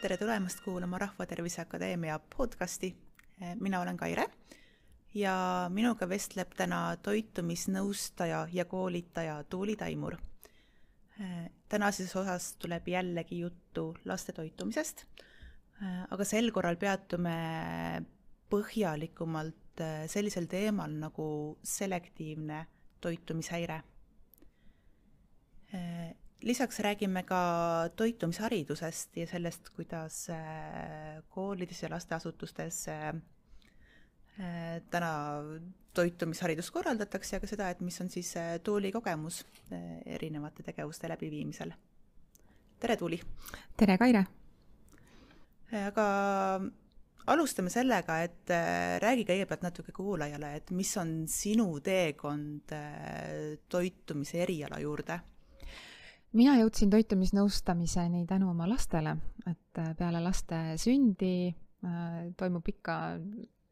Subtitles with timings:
[0.00, 2.96] tere tulemast kuulama Rahvatervise Akadeemia podcasti.
[3.60, 4.26] mina olen Kaire
[5.14, 10.16] ja minuga vestleb täna toitumisnõustaja ja koolitaja Tuuli Taimur.
[11.68, 15.04] tänases osas tuleb jällegi juttu laste toitumisest,
[16.10, 18.02] aga sel korral peatume
[18.50, 22.66] põhjalikumalt sellisel teemal nagu selektiivne
[23.00, 23.82] toitumishäire
[26.42, 27.40] lisaks räägime ka
[27.96, 35.12] toitumisharidusest ja sellest, kuidas äh, koolides ja lasteasutustes äh, äh, täna
[35.94, 39.44] toitumisharidust korraldatakse ja ka seda, et mis on siis Tuuli kogemus
[40.06, 41.72] erinevate tegevuste läbiviimisel.
[42.80, 43.20] tere, Tuuli!
[43.76, 44.24] tere, Kaire!
[45.86, 46.06] aga
[47.26, 48.52] alustame sellega, et
[49.02, 52.72] räägi kõigepealt natuke kuulajale, et mis on sinu teekond
[53.68, 55.20] toitumise eriala juurde
[56.36, 59.16] mina jõudsin toitumisnõustamiseni tänu oma lastele,
[59.50, 63.00] et äh, peale laste sündi äh, toimub ikka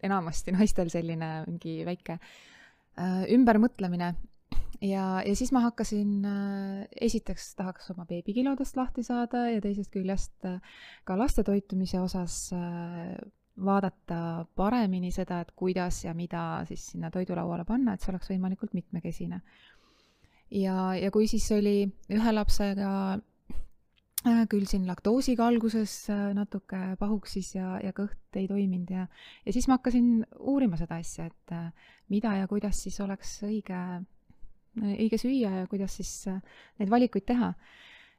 [0.02, 4.14] enamasti naistel selline mingi väike äh, ümbermõtlemine.
[4.78, 6.22] Ja, ja siis ma hakkasin
[7.02, 10.46] esiteks tahaks oma beebikilodest lahti saada ja teisest küljest
[11.08, 12.36] ka laste toitumise osas
[13.58, 14.20] vaadata
[14.54, 19.40] paremini seda, et kuidas ja mida siis sinna toidulauale panna, et see oleks võimalikult mitmekesine
[20.50, 27.54] ja, ja kui siis oli ühe lapsega äh, küll siin laktoosiga alguses äh, natuke pahuksis
[27.56, 29.06] ja, ja kõht ei toiminud ja,
[29.44, 33.82] ja siis ma hakkasin uurima seda asja, et äh, mida ja kuidas siis oleks õige,
[34.80, 36.12] õige süüa ja kuidas siis
[36.78, 37.52] neid valikuid teha.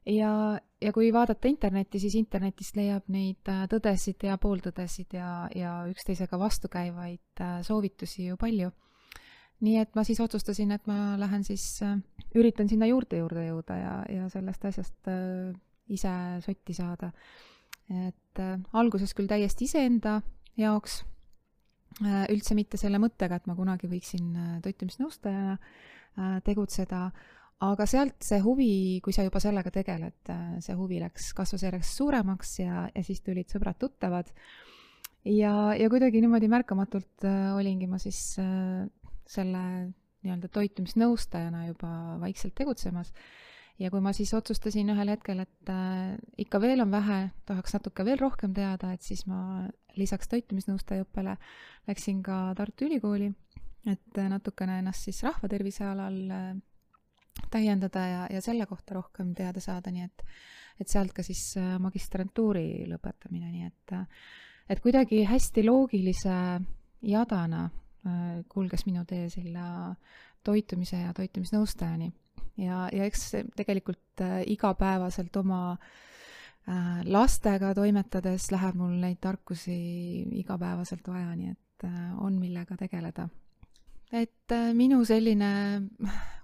[0.05, 0.33] ja,
[0.81, 7.43] ja kui vaadata internetti, siis internetist leiab neid tõdesid ja pooltõdesid ja, ja üksteisega vastukäivaid
[7.65, 8.69] soovitusi ju palju
[9.65, 11.97] nii et ma siis otsustasin, et ma lähen siis, äh,
[12.37, 15.51] üritan sinna juurte juurde jõuda ja, ja sellest asjast äh,
[15.91, 16.13] ise
[16.45, 17.11] sotti saada.
[17.89, 20.19] et äh, alguses küll täiesti iseenda
[20.59, 21.03] jaoks,
[22.29, 25.55] üldse mitte selle mõttega, et ma kunagi võiksin toitumisnõustajana
[26.45, 26.99] tegutseda,
[27.65, 30.31] aga sealt see huvi, kui sa juba sellega tegeled,
[30.61, 34.29] see huvi läks, kasvas järjest suuremaks ja, ja siis tulid sõbrad-tuttavad
[35.25, 38.87] ja, ja kuidagi niimoodi märkamatult äh, olingi ma siis äh,
[39.29, 39.63] selle
[40.23, 41.91] nii-öelda toitumisnõustajana juba
[42.21, 43.13] vaikselt tegutsemas.
[43.79, 48.03] ja kui ma siis otsustasin ühel hetkel, et äh, ikka veel on vähe, tahaks natuke
[48.05, 51.37] veel rohkem teada, et siis ma lisaks toitumisnõustaja õppele
[51.87, 53.29] läksin ka Tartu Ülikooli,
[53.87, 56.51] et natukene ennast siis rahvatervise alal äh,
[57.51, 60.25] täiendada ja, ja selle kohta rohkem teada saada, nii et,
[60.83, 63.99] et sealt ka siis äh, magistrantuuri lõpetamine, nii et,
[64.75, 66.35] et kuidagi hästi loogilise
[67.07, 67.69] jadana
[68.47, 69.63] kulges minu tee selle
[70.43, 72.11] toitumise ja toitumisnõustajani.
[72.57, 79.75] ja, ja eks tegelikult äh, igapäevaselt oma äh, lastega toimetades läheb mul neid tarkusi
[80.41, 81.85] igapäevaselt vaja, nii et
[82.19, 83.29] on, millega tegeleda.
[84.11, 85.51] et minu selline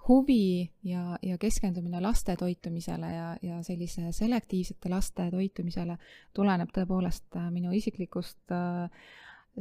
[0.07, 5.97] huvi ja, ja keskendumine laste toitumisele ja, ja sellise selektiivsete laste toitumisele
[6.33, 8.89] tuleneb tõepoolest minu isiklikust äh,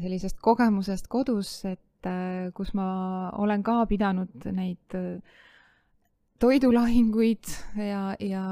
[0.01, 5.21] sellisest kogemusest kodus, et äh, kus ma olen ka pidanud neid äh,
[6.43, 8.47] toidulahinguid ja, ja,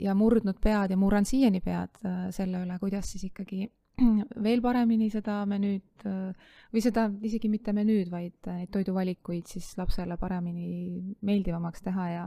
[0.00, 3.68] ja murdnud pead ja murran siiani pead äh, selle üle, kuidas siis ikkagi
[4.46, 11.16] veel paremini seda menüüd või seda isegi mitte menüüd, vaid neid toiduvalikuid siis lapsele paremini
[11.26, 12.22] meeldivamaks teha ja,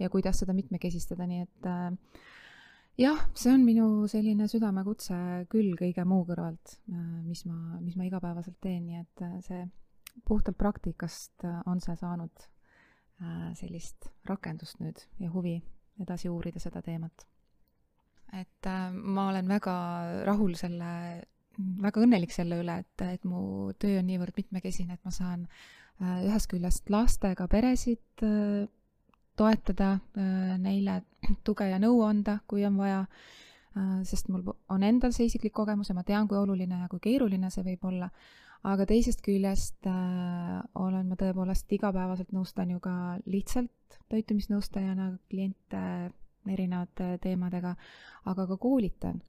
[0.00, 1.90] ja kuidas seda mitmekesistada, nii et äh,
[3.00, 5.16] jah, see on minu selline südamekutse
[5.52, 9.64] küll kõige muu kõrvalt, äh, mis ma, mis ma igapäevaselt teen, nii et äh, see
[10.26, 12.48] puhtalt praktikast äh, on see saanud
[13.52, 15.58] sellist rakendust nüüd ja huvi
[16.00, 17.26] edasi uurida seda teemat.
[18.32, 19.74] et ma olen väga
[20.24, 20.88] rahul selle,
[21.84, 25.44] väga õnnelik selle üle, et, et mu töö on niivõrd mitmekesine, et ma saan
[26.00, 28.24] ühest küljest lastega peresid
[29.40, 31.00] toetada, äh, neile
[31.46, 33.00] tuge ja nõu anda, kui on vaja,
[33.76, 37.02] äh, sest mul on endal see isiklik kogemus ja ma tean, kui oluline ja kui
[37.02, 38.10] keeruline see võib olla,
[38.68, 42.94] aga teisest küljest äh, olen ma tõepoolest igapäevaselt nõustan ju ka
[43.26, 45.84] lihtsalt toitumisnõustajana kliente
[46.48, 47.74] erinevate teemadega,
[48.30, 49.20] aga ka koolitan.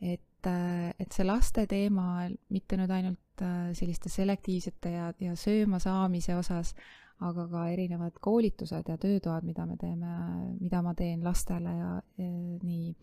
[0.00, 3.42] et, et see laste teema mitte nüüd ainult
[3.76, 6.72] selliste selektiivsete ja, ja sööma saamise osas,
[7.20, 10.14] aga ka erinevad koolitused ja töötoad, mida me teeme,
[10.60, 12.28] mida ma teen lastele ja, ja
[12.64, 12.94] nii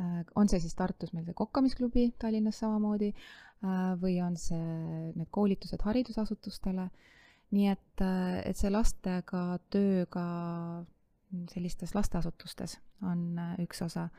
[0.00, 5.30] äh, on see siis Tartus meil see kokkamisklubi, Tallinnas samamoodi, äh, või on see need
[5.30, 6.88] koolitused haridusasutustele,
[7.54, 10.26] nii et, äh, et see lastega tööga
[11.48, 12.76] sellistes lasteasutustes
[13.08, 14.10] on üks osa.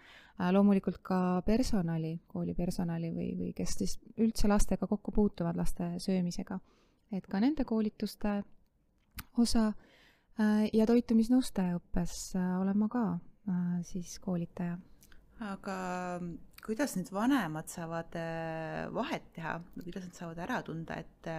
[0.52, 6.60] loomulikult ka personali, kooli personali või, või kes siis üldse lastega kokku puutuvad, laste söömisega.
[7.12, 8.42] et ka nende koolituste
[9.38, 9.72] osa
[10.74, 13.04] ja toitumisnõustaja õppes olen ma ka
[13.86, 14.78] siis koolitaja.
[15.44, 15.76] aga
[16.66, 18.16] kuidas nüüd vanemad saavad
[18.96, 21.30] vahet teha, kuidas nad saavad ära tunda, et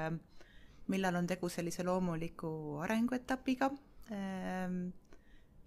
[0.93, 2.51] millal on tegu sellise loomuliku
[2.85, 3.71] arenguetapiga
[4.13, 4.79] ehm,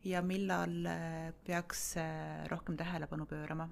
[0.06, 0.88] ja millal
[1.46, 1.96] peaks
[2.52, 3.70] rohkem tähelepanu pöörama?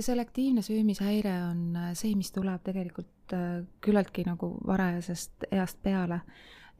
[0.00, 3.34] selektiivne söömishäire on see, mis tuleb tegelikult
[3.84, 6.20] küllaltki nagu varajasest east peale.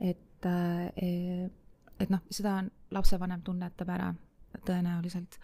[0.00, 1.48] et, e,
[2.00, 2.60] et noh, seda
[2.94, 4.10] lapsevanem tunnetab ära
[4.66, 5.38] tõenäoliselt.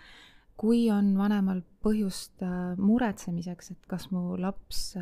[0.60, 2.42] kui on vanemal põhjust
[2.76, 4.92] muretsemiseks, et kas mu laps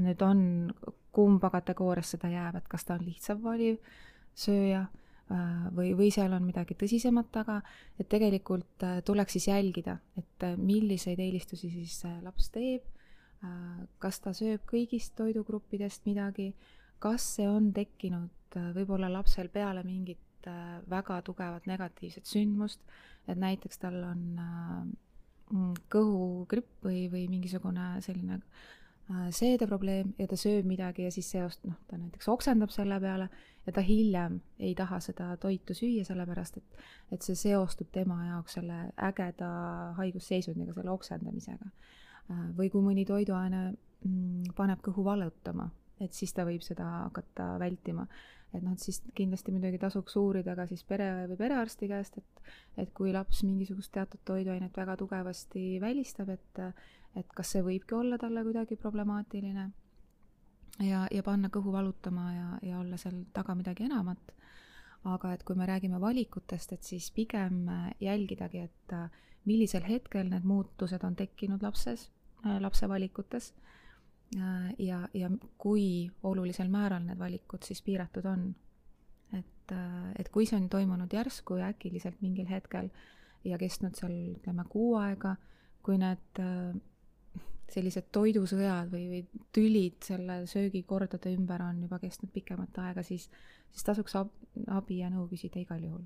[0.00, 0.40] nüüd on
[1.12, 3.76] kumba kategooriasse ta jääb, et kas ta on lihtsalt valiv
[4.32, 4.86] sööja
[5.76, 7.58] või, või seal on midagi tõsisemat taga,
[8.00, 12.84] et tegelikult tuleks siis jälgida, et milliseid eelistusi siis laps teeb,
[14.02, 16.52] kas ta sööb kõigist toidugruppidest midagi,
[17.02, 20.46] kas see on tekkinud võib-olla lapsel peale mingit
[20.90, 22.80] väga tugevat negatiivset sündmust,
[23.30, 28.62] et näiteks tal on mm, kõhugripp või, või mingisugune selline äh,
[29.10, 33.26] Äh, seedeprobleem ja ta sööb midagi ja siis seost, noh, ta näiteks oksendab selle peale
[33.66, 36.78] ja ta hiljem ei taha seda toitu süüa, sellepärast et,
[37.16, 38.78] et see seostub tema jaoks selle
[39.08, 39.48] ägeda
[39.98, 41.72] haigusseisundiga, selle oksendamisega.
[42.30, 45.66] Äh, või kui mõni toiduaine mm, paneb kõhu valutama,
[46.02, 48.06] et siis ta võib seda hakata vältima.
[48.52, 52.42] et noh, et siis kindlasti muidugi tasuks uurida ka siis pere või perearsti käest, et,
[52.84, 56.66] et kui laps mingisugust teatud toiduainet väga tugevasti välistab, et
[57.16, 59.66] et kas see võibki olla talle kuidagi problemaatiline
[60.80, 64.32] ja, ja panna kõhu valutama ja, ja olla seal taga midagi enamat.
[65.04, 67.66] aga et kui me räägime valikutest, et siis pigem
[68.00, 68.92] jälgidagi, et
[69.44, 72.10] millisel hetkel need muutused on tekkinud lapses,
[72.60, 73.52] lapse valikutes
[74.78, 75.28] ja, ja
[75.60, 78.46] kui olulisel määral need valikud siis piiratud on.
[79.36, 79.74] et,
[80.18, 82.88] et kui see on toimunud järsku ja äkiliselt mingil hetkel
[83.44, 85.34] ja kestnud seal ütleme kuu aega,
[85.82, 86.40] kui need
[87.72, 93.28] sellised toidusõjad või, või tülid selle söögikordade ümber on juba kestnud pikemat aega, siis,
[93.72, 94.32] siis tasuks ab,
[94.76, 96.04] abi ja nõu küsida igal juhul.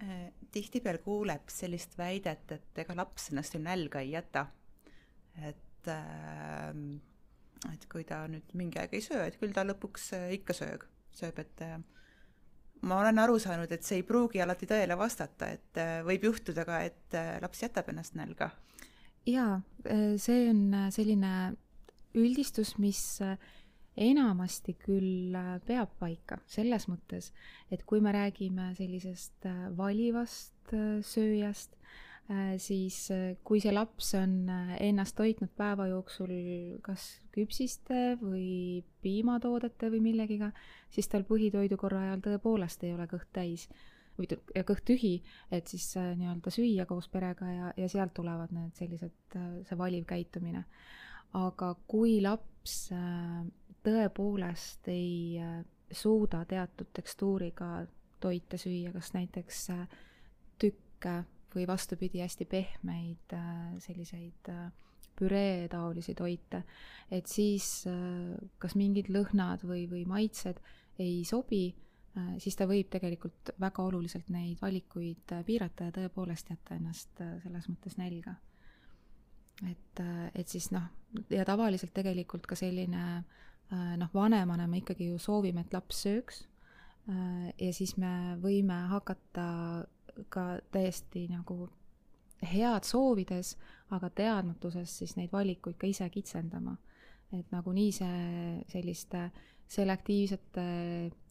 [0.00, 4.46] Äh, tihtipeale kuuleb sellist väidet, et ega laps ennast ju nälga ei jäta.
[5.36, 6.74] et, äh,
[7.72, 10.84] et kui ta nüüd mingi aeg ei söö, et küll ta lõpuks äh, ikka söög,
[11.16, 11.64] sööb, et
[12.82, 16.80] ma olen aru saanud, et see ei pruugi alati tõele vastata, et võib juhtuda ka,
[16.88, 18.52] et laps jätab ennast nälga.
[19.28, 21.52] Jaa, äh, see on äh, selline
[22.16, 23.36] üldistus, mis äh,
[24.00, 25.36] enamasti küll
[25.66, 27.32] peab paika selles mõttes,
[27.70, 29.44] et kui me räägime sellisest
[29.76, 30.72] valivast
[31.04, 31.74] sööjast,
[32.62, 32.96] siis
[33.42, 34.34] kui see laps on
[34.78, 36.30] ennast toitnud päeva jooksul
[36.86, 40.52] kas küpsiste või piimatoodete või millegiga,
[40.94, 43.66] siis tal põhitoidukorra ajal tõepoolest ei ole kõht täis
[44.20, 45.14] või ja kõht tühi,
[45.52, 49.78] et siis äh, nii-öelda süüa koos perega ja, ja sealt tulevad need sellised, äh, see
[49.78, 50.64] valiv käitumine.
[51.38, 53.42] aga kui laps äh,
[53.86, 55.40] tõepoolest ei
[55.90, 57.86] suuda teatud tekstuuriga
[58.20, 59.68] toite süüa, kas näiteks
[60.60, 61.14] tükke
[61.56, 63.34] või vastupidi, hästi pehmeid
[63.82, 64.50] selliseid
[65.20, 66.62] püree-taolisi toite,
[67.12, 67.84] et siis
[68.58, 70.62] kas mingid lõhnad või, või maitsed
[71.00, 71.64] ei sobi
[72.18, 77.20] Äh, siis ta võib tegelikult väga oluliselt neid valikuid äh, piirata ja tõepoolest jätta ennast
[77.22, 78.34] äh, selles mõttes nälga.
[79.68, 80.00] et,
[80.34, 80.86] et siis noh,
[81.30, 83.02] ja tavaliselt tegelikult ka selline
[83.70, 86.38] noh, vanemana me ikkagi ju soovime, et laps sööks
[87.60, 89.44] ja siis me võime hakata
[90.28, 91.68] ka täiesti nagu
[92.42, 93.56] head soovides,
[93.90, 96.76] aga teadmatuses siis neid valikuid ka ise kitsendama.
[97.32, 99.30] et nagunii see selliste
[99.70, 100.64] selektiivsete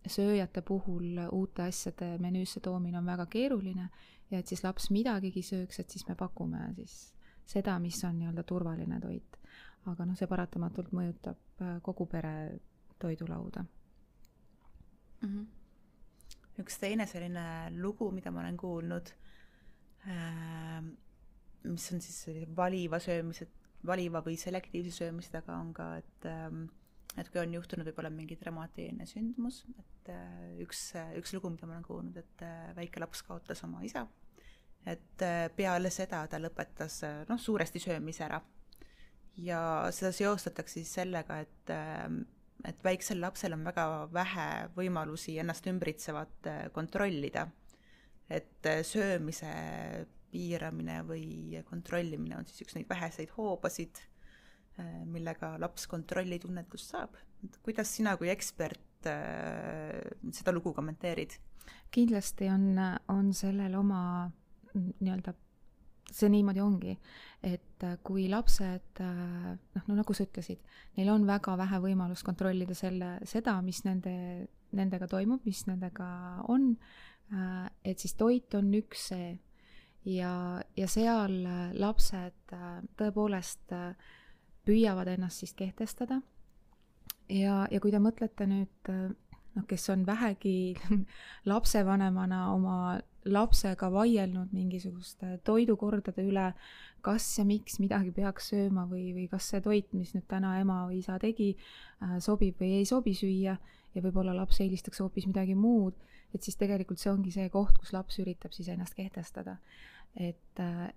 [0.07, 3.89] sööjate puhul uute asjade menüüsse toomine on väga keeruline
[4.31, 7.13] ja et siis laps midagigi sööks, et siis me pakume siis
[7.45, 9.37] seda, mis on nii-öelda turvaline toit.
[9.89, 12.59] aga noh, see paratamatult mõjutab äh, kogu pere
[12.99, 13.63] toidulauda
[15.21, 15.27] mm.
[15.27, 15.45] -hmm.
[16.59, 17.43] Üks teine selline
[17.77, 19.13] lugu, mida ma olen kuulnud
[20.07, 20.81] äh,,
[21.69, 23.49] mis on siis valiva söömise,
[23.85, 26.51] valiva või selektiivse söömise taga on ka, et äh,
[27.17, 31.77] et kui on juhtunud võib-olla mingi dramaatiline sündmus, et äh, üks, üks lugu, mida ma
[31.77, 34.05] olen kuulnud, et äh, väike laps kaotas oma isa,
[34.85, 38.41] et äh, peale seda ta lõpetas noh, suuresti söömise ära.
[39.39, 39.61] ja
[39.95, 41.73] seda seostatakse siis sellega, et
[42.67, 47.47] et väiksel lapsel on väga vähe võimalusi ennast ümbritsevat kontrollida.
[48.29, 49.51] et söömise
[50.29, 53.97] piiramine või kontrollimine on siis üks neid väheseid hoobasid,
[55.09, 57.15] millega laps kontrollitunnetust saab.
[57.43, 61.39] et kuidas sina kui ekspert seda lugu kommenteerid?
[61.91, 64.01] kindlasti on, on sellel oma
[64.75, 65.33] nii-öelda
[66.15, 66.95] see niimoodi ongi,
[67.45, 70.61] et äh, kui lapsed äh, noh, no nagu sa ütlesid,
[70.97, 74.13] neil on väga vähe võimalust kontrollida selle, seda, mis nende,
[74.75, 76.09] nendega toimub, mis nendega
[76.51, 76.73] on,
[77.33, 79.31] äh, et siis toit on üks see
[80.09, 80.33] ja,
[80.77, 81.41] ja seal
[81.79, 82.53] lapsed
[82.99, 83.73] tõepoolest
[84.65, 86.21] püüavad ennast siis kehtestada.
[87.29, 88.93] ja, ja kui te mõtlete nüüd
[89.59, 90.75] noh, kes on vähegi
[91.51, 92.99] lapsevanemana oma
[93.29, 96.53] lapsega vaielnud mingisuguste toidukordade üle,
[97.05, 100.85] kas ja miks midagi peaks sööma või, või kas see toit, mis nüüd täna ema
[100.87, 101.53] või isa tegi,
[102.03, 103.55] äh, sobib või ei sobi süüa
[103.95, 105.95] ja võib-olla laps eelistaks hoopis midagi muud,
[106.33, 109.57] et siis tegelikult see ongi see koht, kus laps üritab siis ennast kehtestada.
[110.15, 110.89] et, äh,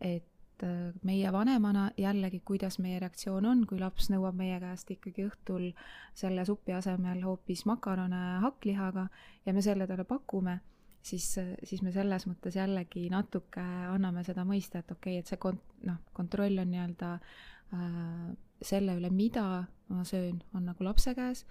[0.62, 5.26] et äh, meie vanemana jällegi, kuidas meie reaktsioon on, kui laps nõuab meie käest ikkagi
[5.26, 5.70] õhtul
[6.14, 9.08] selle supi asemel hoopis makarone hakklihaga
[9.46, 10.60] ja me selle talle pakume
[11.02, 11.26] siis,
[11.64, 15.76] siis me selles mõttes jällegi natuke anname seda mõista, et okei okay,, et see kont-,
[15.88, 18.26] noh, kontroll on nii-öelda äh,
[18.62, 21.44] selle üle, mida ma söön, on nagu lapse käes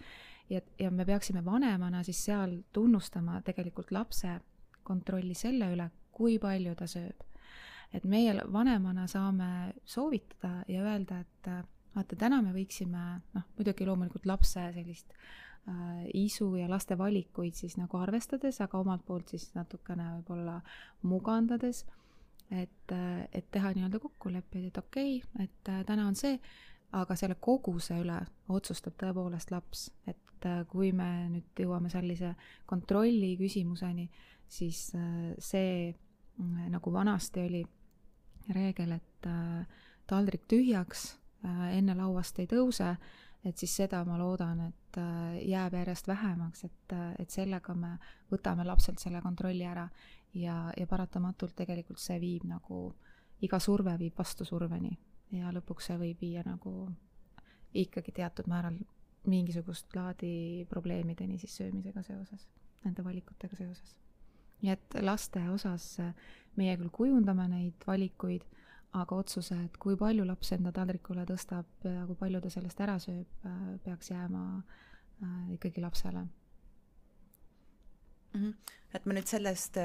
[0.49, 4.39] ja, ja me peaksime vanemana siis seal tunnustama tegelikult lapse
[4.87, 7.30] kontrolli selle üle, kui palju ta sööb.
[7.93, 11.49] Et meie vanemana saame soovitada ja öelda, et
[11.95, 15.15] vaata, täna me võiksime, noh, muidugi loomulikult lapse sellist
[15.67, 20.55] Äh, isu ja laste valikuid siis nagu arvestades, aga omalt poolt siis natukene võib-olla
[21.05, 21.83] mugandades,
[22.49, 26.39] et, äh, et teha nii-öelda kokkuleppeid, et okei okay,, et äh, täna on see,
[26.97, 28.17] aga selle koguse üle
[28.49, 32.33] otsustab tõepoolest laps, et kui me nüüd jõuame sellise
[32.65, 34.07] kontrolli küsimuseni,
[34.49, 34.87] siis
[35.37, 35.91] see,
[36.73, 37.61] nagu vanasti oli
[38.49, 39.27] reegel, et
[40.09, 41.03] taldrik tühjaks
[41.43, 42.95] enne lauast ei tõuse
[43.45, 47.95] et siis seda ma loodan, et äh, jääb järjest vähemaks, et, äh, et sellega me
[48.31, 49.87] võtame lapselt selle kontrolli ära
[50.37, 52.83] ja, ja paratamatult tegelikult see viib nagu,
[53.41, 54.93] iga surve viib vastusurveni
[55.37, 56.91] ja lõpuks see võib viia nagu
[57.73, 58.77] ikkagi teatud määral
[59.31, 62.47] mingisugust laadi probleemideni siis söömisega seoses,
[62.85, 63.95] nende valikutega seoses.
[64.61, 66.11] Nii et laste osas äh,
[66.59, 68.45] meie küll kujundame neid valikuid
[68.99, 72.97] aga otsuse, et kui palju laps enda taldrikule tõstab ja kui palju ta sellest ära
[72.99, 76.25] sööb, äh, peaks jääma äh, ikkagi lapsele
[78.33, 78.41] mm.
[78.41, 78.75] -hmm.
[78.93, 79.79] et ma nüüd sellest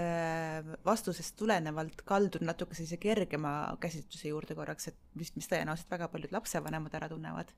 [0.84, 6.32] vastusest tulenevalt kaldun natuke sellise kergema käsitluse juurde korraks, et mis, mis tõenäoliselt väga paljud
[6.32, 7.52] lapsevanemad ära tunnevad.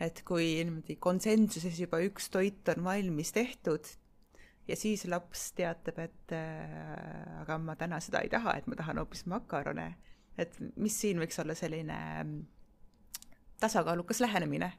[0.00, 3.96] et kui niimoodi konsensuses juba üks toit on valmis tehtud
[4.68, 8.98] ja siis laps teatab, et äh, aga ma täna seda ei taha, et ma tahan
[8.98, 9.94] hoopis makarone
[10.40, 12.40] et mis siin võiks olla selline mm,
[13.62, 14.72] tasakaalukas lähenemine?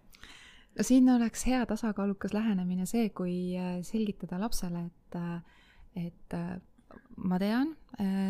[0.78, 6.58] no siin oleks hea tasakaalukas lähenemine see, kui äh, selgitada lapsele, et, äh, et äh,
[7.18, 7.74] ma tean,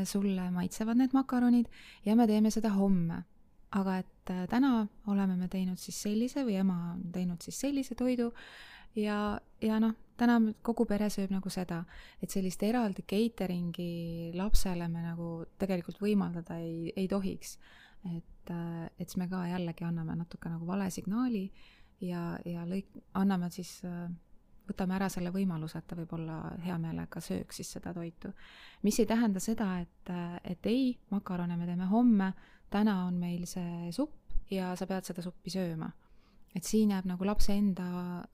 [0.07, 1.67] sulle maitsevad need makaronid
[2.05, 3.23] ja me teeme seda homme.
[3.75, 8.29] aga et täna oleme me teinud siis sellise või ema on teinud siis sellise toidu
[8.95, 11.81] ja, ja noh, täna kogu pere sööb nagu seda,
[12.21, 15.31] et sellist eraldi catering'i lapsele me nagu
[15.62, 17.57] tegelikult võimaldada ei, ei tohiks.
[18.05, 21.50] et, äh, et siis me ka jällegi anname natuke nagu vale signaali
[22.01, 24.05] ja, ja lõik-, anname siis, äh,
[24.67, 28.31] võtame ära selle võimaluse, et ta võib-olla hea meelega sööks siis seda toitu.
[28.83, 32.33] mis ei tähenda seda, et, äh, et ei, makarone me teeme homme,
[32.69, 35.89] täna on meil see supp ja sa pead seda suppi sööma
[36.56, 37.88] et siin jääb nagu lapse enda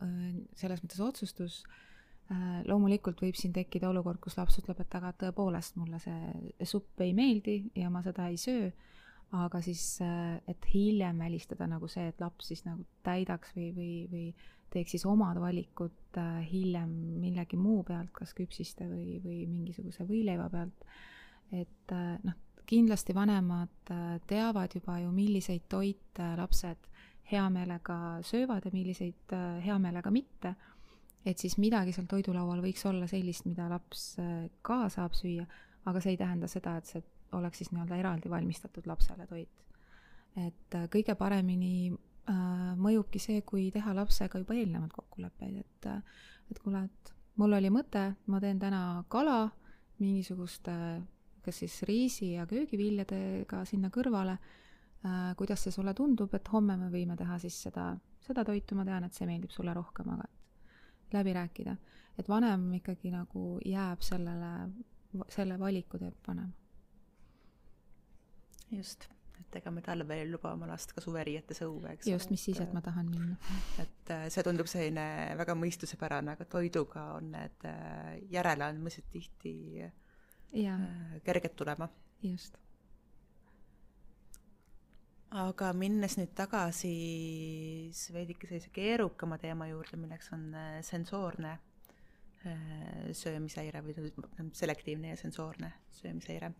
[0.03, 0.13] äh,
[0.59, 1.61] selles mõttes otsustus.
[2.31, 7.03] Äh, loomulikult võib siin tekkida olukord, kus laps ütleb, et aga tõepoolest mulle see supp
[7.03, 8.69] ei meeldi ja ma seda ei söö,
[9.35, 13.91] aga siis, äh, et hiljem välistada nagu see, et laps siis nagu täidaks või, või,
[14.11, 14.27] või
[14.73, 16.17] teeks siis omad valikud
[16.49, 20.87] hiljem millegi muu pealt, kas küpsiste või, või mingisuguse võileiva pealt.
[21.53, 21.93] et
[22.23, 23.91] noh, kindlasti vanemad
[24.25, 26.89] teavad juba ju, milliseid toite lapsed
[27.31, 30.55] hea meelega söövad ja milliseid äh, hea meelega mitte.
[31.25, 35.45] et siis midagi seal toidulaual võiks olla sellist, mida laps äh, ka saab süüa,
[35.85, 37.03] aga see ei tähenda seda, et see
[37.33, 39.63] oleks siis nii-öelda eraldi valmistatud lapsele toit.
[40.35, 45.89] et äh, kõige paremini äh, mõjubki see, kui teha lapsega juba eelnevalt kokkuleppeid, et
[46.51, 49.47] et kuule, et mul oli mõte, ma teen täna kala
[49.99, 50.73] mingisuguste
[51.43, 54.37] kas siis riisi ja köögiviljadega sinna kõrvale
[55.37, 57.89] kuidas see sulle tundub, et homme me võime teha siis seda,
[58.23, 61.75] seda toitu, ma tean, et see meeldib sulle rohkem, aga et läbi rääkida.
[62.17, 64.51] et vanem ikkagi nagu jääb sellele,
[65.29, 66.53] selle valiku teeb vanem.
[68.71, 72.45] just, et ega me talvel ei luba oma last ka suveriietes õue, eks just, mis
[72.45, 73.35] siis, et ma tahan minna.
[73.83, 79.83] et äh, see tundub selline väga mõistusepärane, aga toiduga on need äh, järeleandmised tihti
[80.53, 80.79] ja.
[81.27, 81.89] kerged tulema.
[82.23, 82.62] just
[85.33, 86.89] aga minnes nüüd tagasi
[88.13, 91.53] veidike sellise keerukama teema juurde, milleks on äh, sensoorne
[92.45, 93.95] äh, söömishäire või
[94.53, 96.51] selektiivne ja sensoorne söömishäire.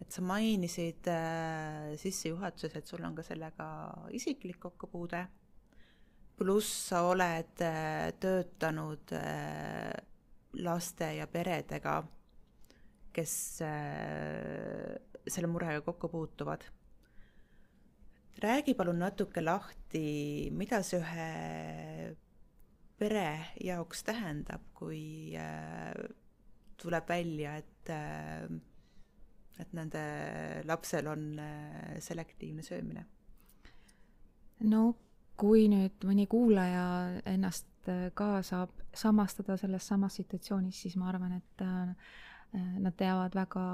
[0.00, 3.68] et sa mainisid äh, sissejuhatuses, et sul on ka sellega
[4.16, 5.26] isiklik kokkupuude,
[6.36, 7.52] pluss sa oled
[8.20, 9.12] töötanud
[10.60, 12.02] laste ja peredega,
[13.16, 13.36] kes
[15.32, 16.66] selle murega kokku puutuvad
[18.42, 22.16] räägi palun natuke lahti, mida see ühe
[22.98, 23.28] pere
[23.64, 25.92] jaoks tähendab, kui äh,
[26.80, 28.48] tuleb välja, et äh,
[29.56, 30.02] et nende
[30.68, 33.06] lapsel on äh, selektiivne söömine?
[34.68, 34.82] no
[35.36, 36.84] kui nüüd mõni kuulaja
[37.28, 37.68] ennast
[38.16, 41.64] ka saab samastada selles samas situatsioonis, siis ma arvan, et
[42.80, 43.66] nad teavad väga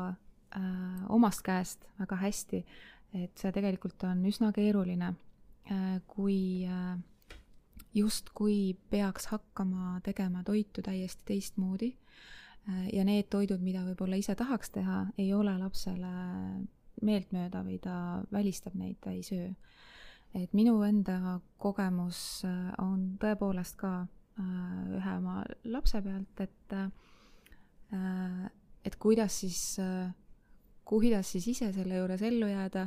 [0.57, 2.65] äh, omast käest väga hästi,
[3.17, 5.13] et see tegelikult on üsna keeruline,
[5.71, 6.97] äh, kui äh,
[7.95, 14.73] justkui peaks hakkama tegema toitu täiesti teistmoodi äh, ja need toidud, mida võib-olla ise tahaks
[14.73, 16.13] teha, ei ole lapsele
[17.03, 17.97] meeltmööda või ta
[18.33, 19.51] välistab neid, ta ei söö.
[20.35, 22.45] et minu enda kogemus
[22.79, 24.07] on tõepoolest ka
[24.39, 26.75] ühe oma lapse pealt, et
[28.85, 29.77] et kuidas siis
[30.85, 32.87] kuidas siis ise selle juures ellu jääda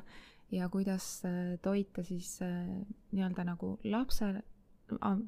[0.52, 2.68] ja kuidas äh, toita siis äh,
[3.12, 4.44] nii-öelda nagu lapsele,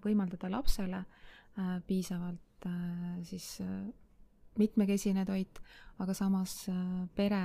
[0.04, 2.44] võimaldada lapsele äh, piisavalt
[3.24, 3.60] siis
[4.58, 5.60] mitmekesine toit,
[6.02, 6.64] aga samas
[7.16, 7.42] pere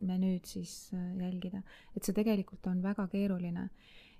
[0.00, 1.60] menüüd siis jälgida.
[1.94, 3.66] et see tegelikult on väga keeruline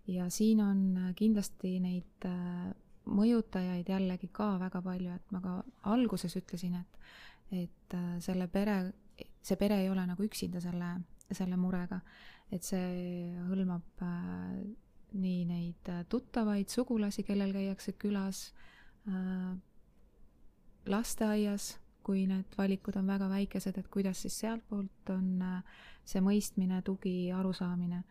[0.06, 0.82] ja siin on
[1.16, 2.28] kindlasti neid
[3.08, 5.56] mõjutajaid jällegi ka väga palju, et ma ka
[5.88, 8.76] alguses ütlesin, et, et selle pere
[9.42, 10.90] see pere ei ole nagu üksinda selle,
[11.30, 12.00] selle murega,
[12.52, 14.58] et see hõlmab äh,
[15.16, 18.48] nii neid äh, tuttavaid, sugulasi, kellel käiakse külas
[19.08, 19.54] äh,,
[20.86, 21.76] lasteaias,
[22.06, 25.40] kui need valikud on väga väikesed, et kuidas siis sealtpoolt on
[26.06, 28.04] see mõistmine, tugi, arusaamine.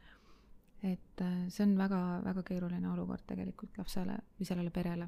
[0.84, 5.08] et see on väga, väga keeruline olukord tegelikult lapsele või sellele perele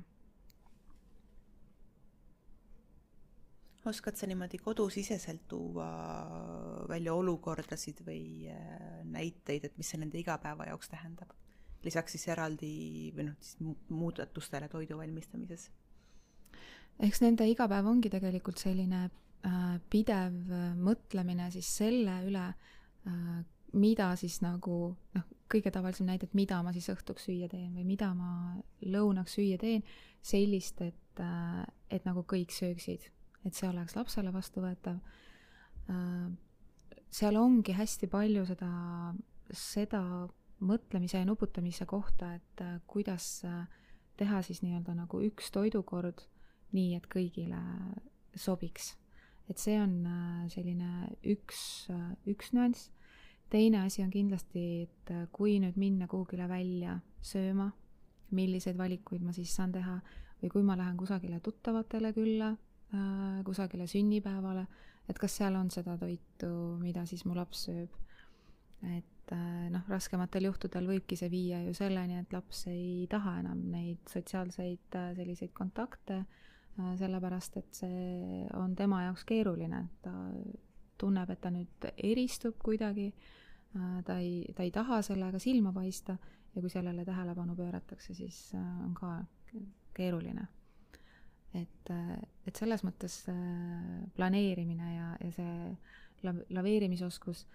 [3.88, 5.88] oskad sa niimoodi kodusiseselt tuua
[6.89, 11.34] välja olukordasid või äh, näiteid, et mis see nende igapäeva jaoks tähendab?
[11.86, 12.69] lisaks siis eraldi
[13.15, 13.60] või noh, siis
[13.93, 15.69] muudatustele toidu valmistamises?
[17.08, 23.43] eks nende igapäev ongi tegelikult selline äh, pidev äh, mõtlemine siis selle üle äh,,
[23.78, 24.78] mida siis nagu
[25.15, 29.38] noh, kõige tavalisem näide, et mida ma siis õhtuks süüa teen või mida ma lõunaks
[29.38, 29.86] süüa teen,
[30.26, 31.62] sellist, et äh,,
[31.93, 33.12] et nagu kõik sööksid
[33.47, 34.99] et see oleks lapsele vastuvõetav.
[35.91, 36.27] Äh,
[37.10, 38.69] seal ongi hästi palju seda,
[39.55, 40.01] seda
[40.67, 43.63] mõtlemise ja nuputamise kohta, et äh, kuidas äh,
[44.19, 46.25] teha siis nii-öelda nagu üks toidukord
[46.75, 47.62] nii, et kõigile
[48.36, 48.95] sobiks.
[49.47, 50.01] et see on
[50.51, 51.88] selline üks,
[52.27, 52.89] üks nüanss.
[53.49, 57.69] teine asi on kindlasti, et kui nüüd minna kuhugile välja sööma,
[58.31, 60.01] milliseid valikuid ma siis saan teha
[60.41, 62.51] või kui ma lähen kusagile tuttavatele külla
[63.43, 64.65] kusagile sünnipäevale,
[65.10, 66.50] et kas seal on seda toitu,
[66.82, 67.93] mida siis mu laps sööb.
[68.86, 73.63] et äh, noh, raskematel juhtudel võibki see viia ju selleni, et laps ei taha enam
[73.71, 80.13] neid sotsiaalseid äh, selliseid kontakte äh,, sellepärast et see on tema jaoks keeruline, ta
[81.02, 86.19] tunneb, et ta nüüd eristub kuidagi äh,, ta ei, ta ei taha sellega silma paista
[86.54, 89.17] ja kui sellele tähelepanu pööratakse, siis äh, on ka
[89.97, 90.45] keeruline
[91.55, 91.91] et,
[92.47, 93.36] et selles mõttes äh,
[94.17, 95.51] planeerimine ja, ja see
[96.25, 97.45] la-, laveerimisoskus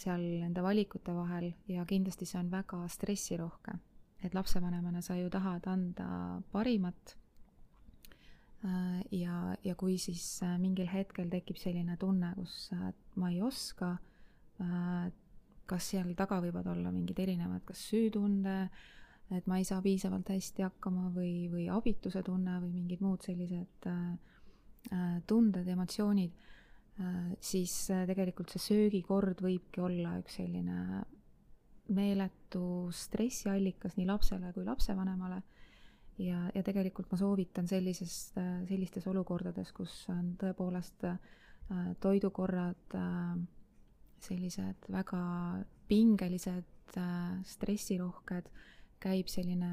[0.00, 3.78] seal nende valikute vahel ja kindlasti see on väga stressirohke.
[4.22, 7.16] et lapsevanemana sa ju tahad anda parimat
[8.64, 12.70] äh, ja, ja kui siis äh, mingil hetkel tekib selline tunne, kus
[13.16, 13.96] ma ei oska,
[15.66, 18.68] kas seal taga võivad olla mingid erinevad, kas süütunde,
[19.36, 23.86] et ma ei saa piisavalt hästi hakkama või, või abituse tunne või mingid muud sellised
[23.90, 24.00] äh,
[24.90, 26.34] äh tunded, emotsioonid
[27.00, 27.74] äh,, siis
[28.10, 31.04] tegelikult see söögikord võibki olla üks selline
[31.90, 35.42] meeletu stressiallikas nii lapsele kui lapsevanemale.
[36.18, 38.32] ja, ja tegelikult ma soovitan sellises,
[38.68, 41.06] sellistes olukordades, kus on tõepoolest
[42.02, 42.98] toidukorrad
[44.20, 45.22] sellised väga
[45.90, 46.98] pingelised,
[47.46, 48.50] stressirohked,
[49.00, 49.70] käib selline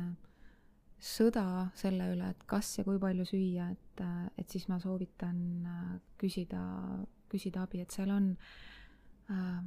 [0.97, 4.01] sõda selle üle, et kas ja kui palju süüa, et,
[4.37, 5.37] et siis ma soovitan
[6.17, 6.61] küsida,
[7.29, 8.31] küsida abi, et seal on
[9.29, 9.59] äh,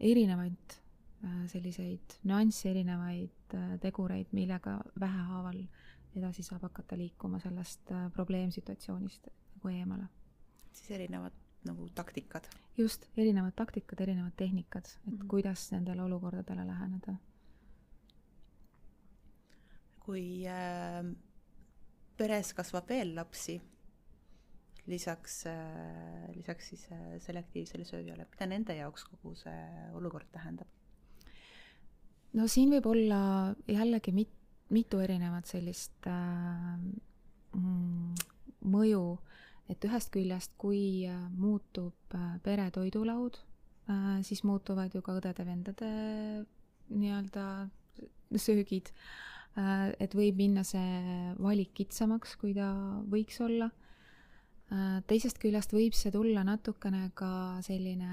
[0.00, 0.76] erinevaid
[1.24, 5.62] äh, selliseid nüansse, erinevaid äh, tegureid, millega vähehaaval
[6.16, 10.08] edasi saab hakata liikuma sellest äh, probleemsituatsioonist nagu eemale.
[10.72, 11.32] siis erinevad
[11.66, 12.46] nagu taktikad?
[12.76, 15.26] just, erinevad taktikad, erinevad tehnikad, et mm -hmm.
[15.28, 17.14] kuidas nendele olukordadele läheneda.
[20.10, 21.04] Kui äh,
[22.18, 23.60] peres kasvab veel lapsi,
[24.90, 30.68] lisaks äh,, lisaks siis äh, selektiivsele sööjale, mida nende jaoks kogu see olukord tähendab?
[32.34, 33.22] no siin võib olla
[33.70, 34.36] jällegi mit-,
[34.74, 36.76] mitu erinevat sellist äh,
[38.60, 39.04] mõju
[39.70, 43.38] et ühest küljest, kui äh, muutub äh, pere toidulaud,
[43.90, 45.90] äh, siis muutuvad ju ka õdede-vendade
[46.90, 47.44] nii-öelda
[48.34, 48.90] söögid.
[49.56, 52.70] Et võib minna see valik kitsamaks, kui ta
[53.10, 53.70] võiks olla.
[55.10, 58.10] teisest küljest võib see tulla natukene ka selline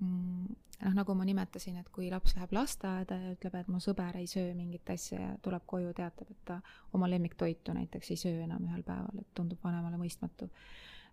[0.00, 0.46] mm,
[0.82, 4.26] noh, nagu ma nimetasin, et kui laps läheb lasteaeda ja ütleb, et mu sõber ei
[4.30, 6.58] söö mingit asja ja tuleb koju, teatab, et ta
[6.96, 10.48] oma lemmiktoitu näiteks ei söö enam ühel päeval, et tundub vanemale mõistmatu.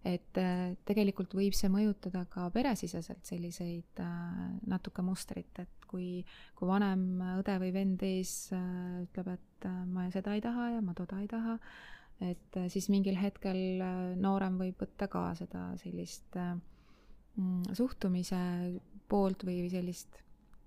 [0.07, 6.23] Et äh, tegelikult võib see mõjutada ka peresiseselt selliseid äh, natuke mustrit, et kui,
[6.57, 10.95] kui vanem õde või vend ees äh, ütleb, et ma seda ei taha ja ma
[10.97, 11.57] toda ei taha,
[12.25, 13.81] et siis mingil hetkel
[14.21, 18.41] noorem võib võtta ka seda sellist mm, suhtumise
[19.09, 20.17] poolt või sellist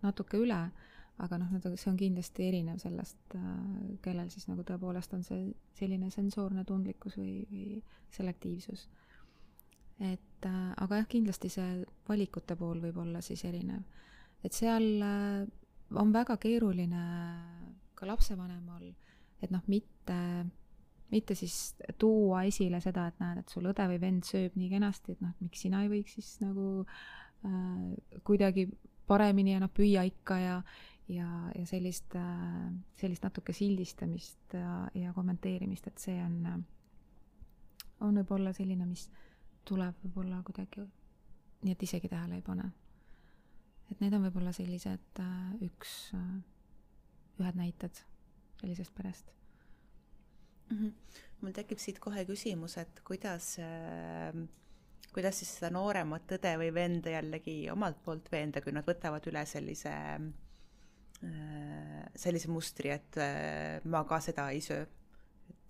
[0.05, 0.61] natuke üle,
[1.23, 3.37] aga noh, see on kindlasti erinev sellest,
[4.03, 5.47] kellel siis nagu tõepoolest on see
[5.79, 7.83] selline sensoorne tundlikkus või, või
[8.15, 8.87] selektiivsus.
[10.01, 13.83] Et äh, aga jah, kindlasti see valikute pool võib olla siis erinev.
[14.45, 15.47] et seal äh,
[15.95, 17.05] on väga keeruline
[17.95, 18.89] ka lapsevanemal,
[19.43, 20.19] et noh, mitte,
[21.11, 25.15] mitte siis tuua esile seda, et näed, et sul õde või vend sööb nii kenasti,
[25.15, 26.97] et noh, et miks sina ei võiks siis nagu äh,
[27.45, 28.71] Äh, kuidagi
[29.07, 30.55] paremini ja noh, püüa ikka ja,
[31.13, 36.65] ja, ja sellist, äh, sellist natuke sildistamist ja, ja kommenteerimist, et see on,
[38.01, 39.11] on võib-olla selline, mis
[39.65, 40.85] tuleb võib-olla kuidagi
[41.65, 42.71] nii, et isegi tähele ei pane.
[43.91, 45.95] et need on võib-olla sellised äh, üks,
[47.41, 48.03] ühed näited
[48.61, 49.33] sellisest perest
[50.71, 50.77] mm.
[50.77, 50.93] -hmm.
[51.41, 54.45] mul tekib siit kohe küsimus, et kuidas äh,
[55.15, 59.45] kuidas siis seda nooremat õde või venda jällegi omalt poolt veenda, kui nad võtavad üle
[59.47, 59.95] sellise,
[61.23, 64.85] äh, sellise mustri, et äh, ma ka seda ei söö.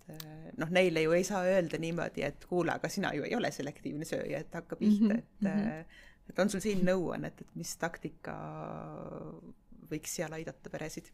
[0.09, 3.35] Et äh, noh, neile ju ei saa öelda niimoodi, et kuule, aga sina ju ei
[3.35, 6.01] ole selektiivne sööja, et hakka pihta, mhm, et mm -hmm.
[6.29, 8.35] et on sul siin nõuannet, et mis taktika
[9.91, 11.11] võiks seal aidata peresid?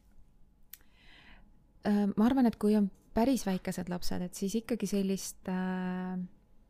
[2.15, 6.19] ma arvan, et kui on päris väikesed lapsed, et siis ikkagi sellist äh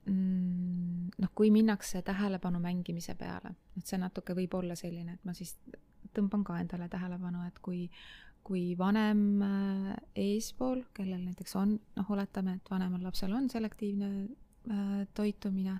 [0.10, 5.36] Mm, noh, kui minnakse tähelepanu mängimise peale, et see natuke võib olla selline, et ma
[5.38, 5.52] siis
[6.16, 7.84] tõmban ka endale tähelepanu, et kui,
[8.44, 14.96] kui vanem äh, eespool, kellel näiteks on, noh, oletame, et vanemal lapsel on selektiivne äh,
[15.18, 15.78] toitumine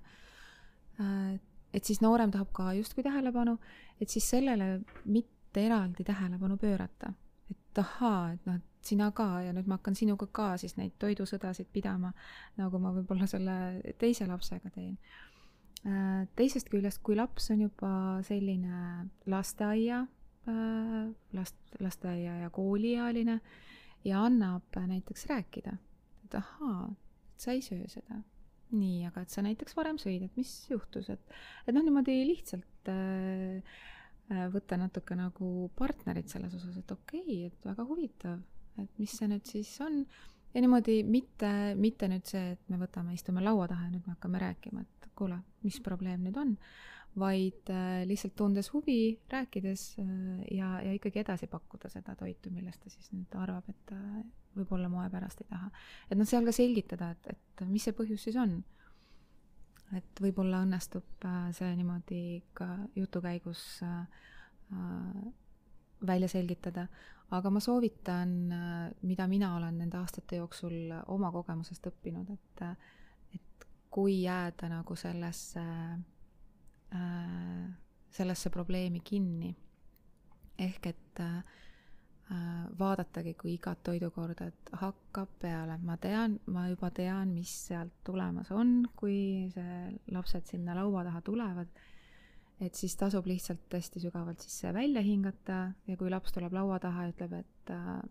[1.02, 1.40] äh,,
[1.74, 3.58] et siis noorem tahab ka justkui tähelepanu,
[4.02, 7.14] et siis sellele mitte eraldi tähelepanu pöörata.
[7.52, 10.96] et ahaa, et noh, et sina ka ja nüüd ma hakkan sinuga ka siis neid
[11.00, 12.12] toidusõdasid pidama,
[12.60, 13.56] nagu ma võib-olla selle
[14.00, 14.98] teise lapsega teen.
[16.38, 17.92] Teisest küljest, kui laps on juba
[18.28, 20.04] selline lasteaia,
[21.38, 23.40] last, lasteaia ja kooliealine
[24.08, 25.76] ja annab näiteks rääkida,
[26.26, 26.90] et ahaa,
[27.38, 28.22] sa ei söö seda.
[28.72, 31.34] nii, aga et sa näiteks varem sõid, et mis juhtus, et,
[31.68, 33.76] et noh, niimoodi lihtsalt äh,
[34.32, 38.40] äh võtta natuke nagu partnerit selles osas, et okei okay,, et väga huvitav
[38.80, 40.02] et mis see nüüd siis on.
[40.54, 41.50] ja niimoodi mitte,
[41.80, 45.10] mitte nüüd see, et me võtame, istume laua taha ja nüüd me hakkame rääkima, et
[45.16, 46.56] kuule, mis probleem nüüd on,
[47.20, 52.84] vaid äh, lihtsalt tundes huvi, rääkides äh, ja, ja ikkagi edasi pakkuda seda toitu, millest
[52.84, 53.98] ta siis nüüd arvab, et ta
[54.56, 55.72] võib-olla moe pärast ei taha.
[56.10, 58.62] et noh, seal ka selgitada, et, et mis see põhjus siis on
[59.98, 62.22] et võib-olla õnnestub äh, see niimoodi
[62.58, 64.04] ka jutu käigus äh,
[64.74, 65.24] äh,
[66.08, 66.88] välja selgitada,
[67.36, 68.32] aga ma soovitan,
[69.06, 72.64] mida mina olen nende aastate jooksul oma kogemusest õppinud, et,
[73.38, 75.62] et kui jääda nagu sellesse,
[78.12, 79.52] sellesse probleemi kinni,
[80.60, 81.22] ehk et
[82.80, 88.52] vaadatagi kui igat toidukorda, et hakkab peale, ma tean, ma juba tean, mis sealt tulemas
[88.56, 89.80] on, kui see
[90.16, 91.82] lapsed sinna laua taha tulevad.
[92.62, 97.08] Et siis tasub lihtsalt hästi sügavalt sisse välja hingata ja kui laps tuleb laua taha
[97.08, 98.02] ja ütleb, et äh,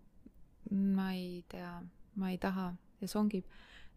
[0.99, 1.77] ma ei tea,
[2.19, 3.47] ma ei taha ja songib,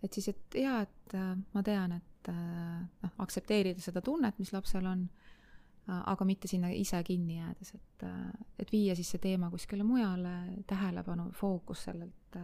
[0.04, 4.54] et siis, et jaa, et äh, ma tean, et äh, noh, aktsepteerida seda tunnet, mis
[4.54, 8.28] lapsel on äh,, aga mitte sinna ise kinni jäädes, et äh,,
[8.60, 10.36] et viia siis see teema kuskile mujale,
[10.68, 12.38] tähelepanu, fookus sellelt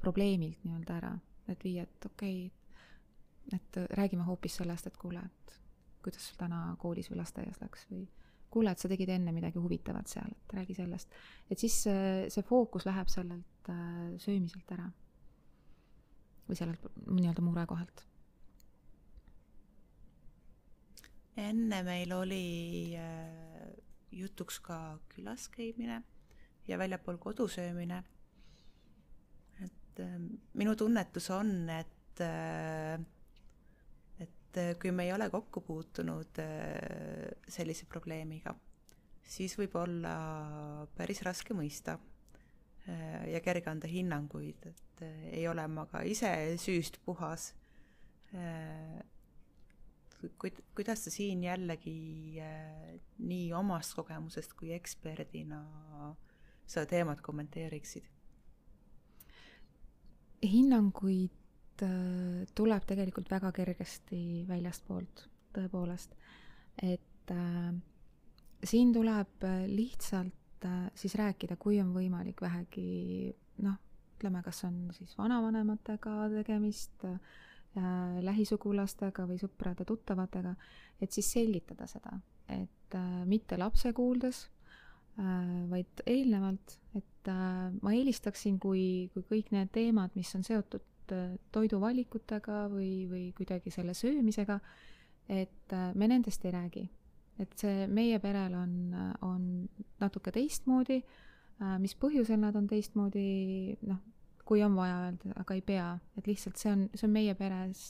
[0.00, 1.12] probleemilt nii-öelda ära,
[1.48, 2.66] et viia, et okei okay,,
[3.56, 5.58] et räägime hoopis sellest, et kuule, et
[6.02, 8.06] kuidas sul täna koolis või lasteaias läks või
[8.50, 11.12] kuule, et sa tegid enne midagi huvitavat seal, et räägi sellest.
[11.50, 13.70] et siis see, see fookus läheb sellelt
[14.22, 14.86] söömiselt ära.
[16.46, 18.04] või sellelt nii-öelda murekohalt.
[21.36, 23.68] Enne meil oli äh,
[24.16, 26.02] jutuks ka külas käimine
[26.68, 28.02] ja väljapool kodu söömine.
[29.64, 30.16] et äh,
[30.54, 33.00] minu tunnetus on, et äh,
[34.20, 36.38] et kui me ei ole kokku puutunud
[37.52, 38.54] sellise probleemiga,
[39.20, 41.98] siis võib olla päris raske mõista
[43.28, 45.04] ja kerge anda hinnanguid, et
[45.36, 47.50] ei ole ma ka ise süüst puhas.
[50.38, 52.42] Kuid kuidas sa siin jällegi
[53.18, 55.62] nii omast kogemusest kui eksperdina
[56.66, 58.12] seda teemat kommenteeriksid?
[60.46, 61.34] hinnanguid
[61.82, 66.14] Äh, tuleb tegelikult väga kergesti väljastpoolt, tõepoolest.
[66.82, 67.74] et äh,
[68.64, 73.76] siin tuleb äh, lihtsalt äh, siis rääkida, kui on võimalik vähegi noh,
[74.16, 77.20] ütleme, kas on siis vanavanematega tegemist äh,,
[78.26, 80.54] lähisugulastega või sõprade-tuttavatega,
[81.02, 84.46] et siis selgitada seda, et äh, mitte lapse kuuldes
[85.20, 85.24] äh,,
[85.70, 91.36] vaid eelnevalt, et äh, ma eelistaksin, kui, kui kõik need teemad, mis on seotud Äh,
[91.54, 94.56] toiduvalikutega või, või kuidagi selle söömisega,
[95.30, 96.88] et äh, me nendest ei räägi.
[97.38, 98.70] et see meie perel on,
[99.20, 99.42] on
[100.00, 100.96] natuke teistmoodi,
[101.60, 104.00] äh, mis põhjusel nad on teistmoodi, noh,
[104.46, 105.86] kui on vaja öelda, aga ei pea,
[106.18, 107.80] et lihtsalt see on, see on meie peres,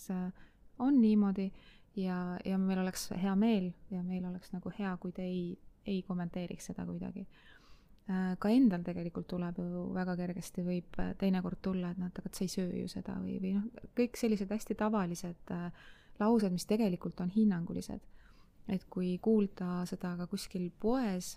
[0.80, 1.50] on niimoodi
[2.00, 6.00] ja, ja meil oleks hea meel ja meil oleks nagu hea, kui te ei, ei
[6.08, 7.26] kommenteeriks seda kuidagi
[8.06, 12.20] Äh, ka endal tegelikult tuleb ju väga kergesti, võib äh, teinekord tulla, et noh, et
[12.20, 13.64] aga sa ei söö ju seda või, või noh,
[13.98, 15.80] kõik sellised hästi tavalised äh,
[16.20, 18.12] laused, mis tegelikult on hinnangulised.
[18.66, 21.36] et kui kuulda seda ka kuskil poes,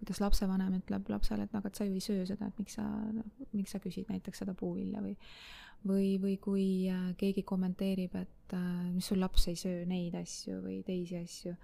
[0.00, 2.78] kuidas lapsevanem ütleb lapsele, et no aga et sa ju ei söö seda, et miks
[2.78, 2.86] sa,
[3.52, 5.16] miks sa küsid näiteks seda puuvilja või
[5.86, 6.64] või, või kui
[7.16, 8.54] keegi kommenteerib, et
[8.92, 11.54] mis sul laps ei söö neid asju või teisi asju,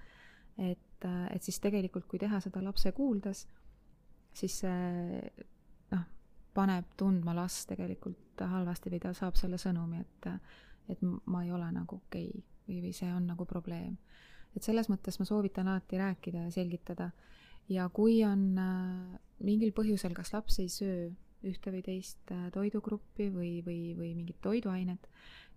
[0.64, 3.44] et, et siis tegelikult, kui teha seda lapse kuuldes
[4.37, 5.44] siis see
[5.92, 6.05] noh,
[6.57, 10.29] paneb tundma last tegelikult halvasti või ta saab selle sõnumi, et,
[10.92, 13.96] et ma ei ole nagu okei okay, või, või see on nagu probleem.
[14.57, 17.11] et selles mõttes ma soovitan alati rääkida ja selgitada.
[17.68, 21.09] Ja kui on äh, mingil põhjusel, kas laps ei söö
[21.46, 25.09] ühte või teist äh, toidugruppi või, või, või mingit toiduainet,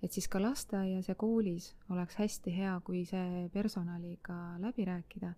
[0.04, 5.34] et siis ka lasteaias ja koolis oleks hästi hea, kui see personaliga läbi rääkida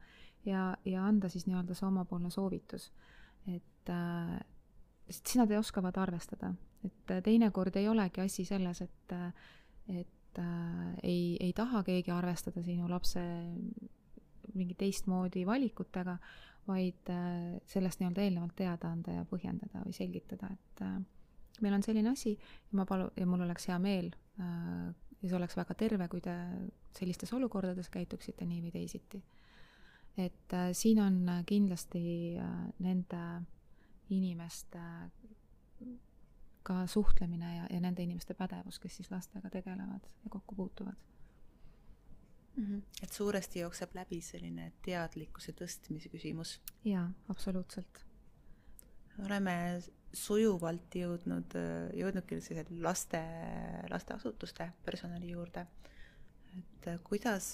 [0.45, 2.91] ja, ja anda siis nii-öelda see omapoolne soovitus.
[3.49, 4.39] Et äh,
[5.09, 6.53] sest siis nad oskavad arvestada,
[6.85, 9.15] et teinekord ei olegi asi selles, et,
[9.91, 13.23] et äh, ei, ei taha keegi arvestada sinu lapse
[14.57, 16.17] mingi teistmoodi valikutega,
[16.67, 20.97] vaid äh, sellest nii-öelda eelnevalt teada anda ja põhjendada või selgitada, et äh,
[21.61, 25.37] meil on selline asi ja ma palu- ja mul oleks hea meel äh, ja see
[25.37, 26.35] oleks väga terve, kui te
[26.97, 29.21] sellistes olukordades käituksite nii või teisiti.
[30.19, 32.01] Et siin on kindlasti
[32.83, 33.19] nende
[34.11, 34.81] inimeste
[36.67, 40.99] ka suhtlemine ja, ja nende inimeste pädevus, kes siis lastega tegelevad ja kokku puutuvad
[42.55, 42.63] mm.
[42.63, 43.03] -hmm.
[43.03, 46.59] et suuresti jookseb läbi selline teadlikkuse tõstmise küsimus.
[46.85, 48.05] jaa, absoluutselt.
[49.25, 49.81] oleme
[50.13, 51.53] sujuvalt jõudnud,
[51.95, 53.21] jõudnudki sellised laste,
[53.89, 55.67] lasteasutuste personali juurde
[56.57, 57.53] et kuidas,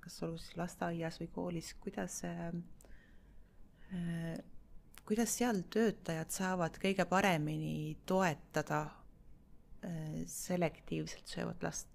[0.00, 2.20] kas olgu siis lasteaias või koolis, kuidas,
[5.06, 8.84] kuidas seal töötajad saavad kõige paremini toetada
[10.30, 11.91] selektiivselt söövat last?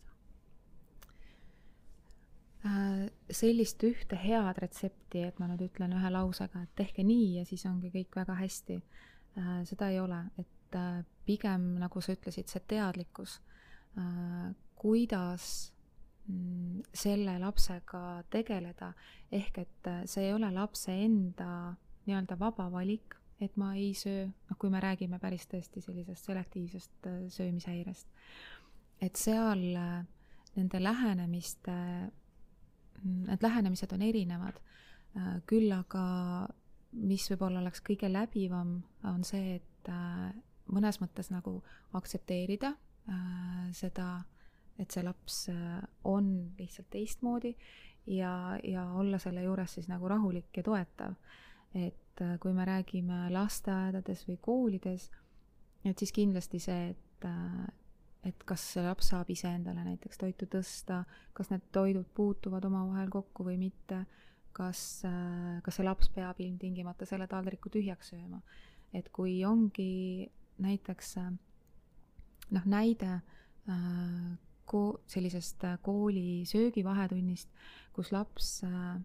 [3.30, 7.66] Sellist ühte head retsepti, et ma nüüd ütlen ühe lausega, et tehke nii ja siis
[7.68, 8.78] ongi kõik väga hästi,
[9.70, 10.78] seda ei ole, et
[11.28, 13.38] pigem, nagu sa ütlesid, see teadlikkus
[14.78, 15.74] kuidas
[16.28, 18.92] mm, selle lapsega tegeleda,
[19.34, 21.74] ehk et äh, see ei ole lapse enda
[22.08, 27.10] nii-öelda vaba valik, et ma ei söö, noh, kui me räägime päris tõesti sellisest selektiivsest
[27.10, 28.08] äh, söömishäirest,
[29.02, 30.06] et seal äh,
[30.56, 31.78] nende lähenemiste,
[33.04, 34.60] need lähenemised on erinevad,
[35.50, 36.04] küll aga
[36.98, 38.78] mis võib-olla oleks kõige läbivam,
[39.10, 39.92] on see, et
[40.74, 41.60] mõnes mõttes nagu
[41.98, 42.74] aktsepteerida
[43.74, 44.08] seda,
[44.78, 45.38] et see laps
[46.06, 47.54] on lihtsalt teistmoodi
[48.08, 51.16] ja, ja olla selle juures siis nagu rahulik ja toetav.
[51.76, 55.10] et äh, kui me räägime lasteaedades või koolides,
[55.86, 57.68] et siis kindlasti see, et, äh,
[58.28, 61.02] et kas see laps saab iseendale näiteks toitu tõsta,
[61.38, 64.04] kas need toidud puutuvad omavahel kokku või mitte,
[64.58, 68.42] kas, äh, kas see laps peab ilmtingimata selle taldriku tühjaks sööma.
[68.94, 70.30] et kui ongi
[70.63, 71.18] näiteks
[72.56, 73.20] noh, näide
[74.68, 77.50] ko-, sellisest kooli söögivahetunnist,
[77.96, 78.98] kus laps äh,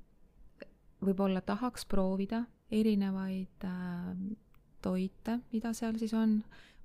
[1.02, 4.10] võib-olla tahaks proovida erinevaid äh,
[4.82, 6.40] toite, mida seal siis on,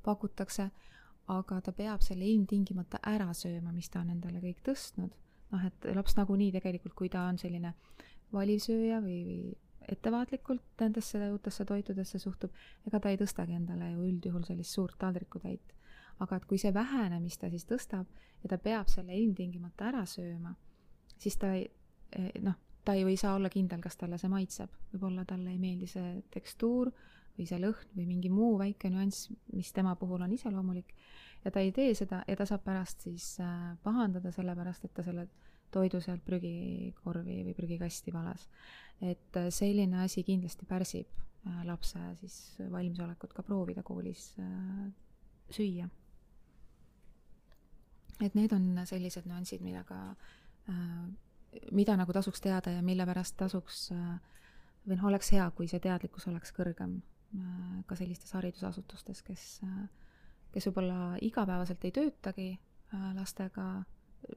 [0.06, 0.70] pakutakse,
[1.28, 5.16] aga ta peab selle ilmtingimata ära sööma, mis ta on endale kõik tõstnud.
[5.52, 7.74] noh, et laps nagunii tegelikult, kui ta on selline
[8.34, 9.56] valivsööja või, või
[9.88, 12.52] ettevaatlikult nendesse uutesse toitudesse suhtub,
[12.88, 15.74] ega ta ei tõstagi endale ju üldjuhul sellist suurt taldrikutäit.
[16.20, 18.08] aga et kui see vähene, mis ta siis tõstab
[18.44, 20.56] ja ta peab selle ilmtingimata ära sööma,
[21.18, 21.68] siis ta ei,
[22.12, 25.60] Eh, noh, ta ju ei saa olla kindel, kas talle see maitseb, võib-olla talle ei
[25.60, 26.92] meeldi see tekstuur
[27.38, 30.94] või see lõhn või mingi muu väike nüanss, mis tema puhul on iseloomulik
[31.46, 35.06] ja ta ei tee seda ja ta saab pärast siis äh, pahandada sellepärast, et ta
[35.06, 35.28] selle
[35.72, 38.48] toidu sealt prügikorvi või prügikasti valas.
[39.02, 41.08] et äh, selline asi kindlasti pärsib
[41.48, 44.34] äh, lapse siis valmisolekut ka proovida koolis
[45.52, 45.90] süüa.
[48.22, 50.16] et need on sellised nüansid, ka
[51.72, 53.92] mida nagu tasuks teada ja mille pärast tasuks
[54.88, 56.98] või noh, oleks hea, kui see teadlikkus oleks kõrgem
[57.88, 59.86] ka sellistes haridusasutustes, kes, äh,
[60.54, 63.68] kes võib-olla igapäevaselt ei töötagi äh, lastega,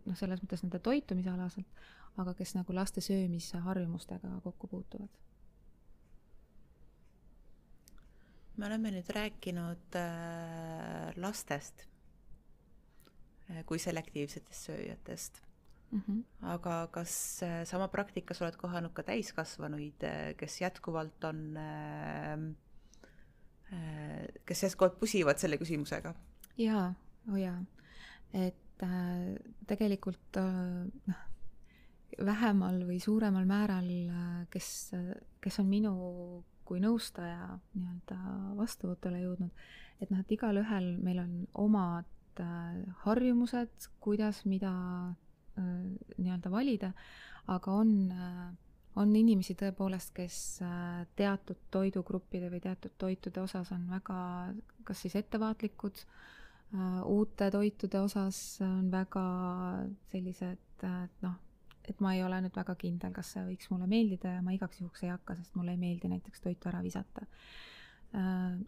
[0.07, 1.83] noh, selles mõttes nende toitumisalaselt,
[2.21, 5.19] aga kes nagu laste söömisharjumustega kokku puutuvad.
[8.61, 9.95] me oleme nüüd rääkinud
[11.17, 11.87] lastest
[13.65, 15.41] kui selektiivsetest sööjatest
[15.91, 16.47] Mm -hmm.
[16.47, 22.39] aga kas äh, sama praktikas oled kohanud ka täiskasvanuid, äh, kes jätkuvalt on, äh,
[24.47, 26.15] kes jätkuvalt pusivad selle küsimusega?
[26.59, 26.89] jaa,
[27.29, 27.59] oo oh jaa.
[28.35, 29.35] et äh,
[29.71, 31.27] tegelikult noh äh,,
[32.27, 33.87] vähemal või suuremal määral,
[34.51, 34.91] kes,
[35.41, 35.93] kes on minu
[36.67, 38.19] kui nõustaja nii-öelda
[38.59, 39.63] vastuvõtule jõudnud,
[40.03, 41.33] et noh, et igalühel meil on
[41.65, 44.75] omad äh, harjumused, kuidas mida
[45.61, 46.93] Äh, nii-öelda valida,
[47.51, 48.53] aga on, äh,
[48.97, 54.19] on inimesi tõepoolest, kes äh, teatud toidugruppide või teatud toitude osas on väga
[54.91, 56.03] kas siis ettevaatlikud,
[57.05, 59.23] uute toitude osas on väga
[60.11, 61.35] sellised, et noh,
[61.89, 64.81] et ma ei ole nüüd väga kindel, kas see võiks mulle meeldida ja ma igaks
[64.83, 67.27] juhuks ei hakka, sest mulle ei meeldi näiteks toitu ära visata.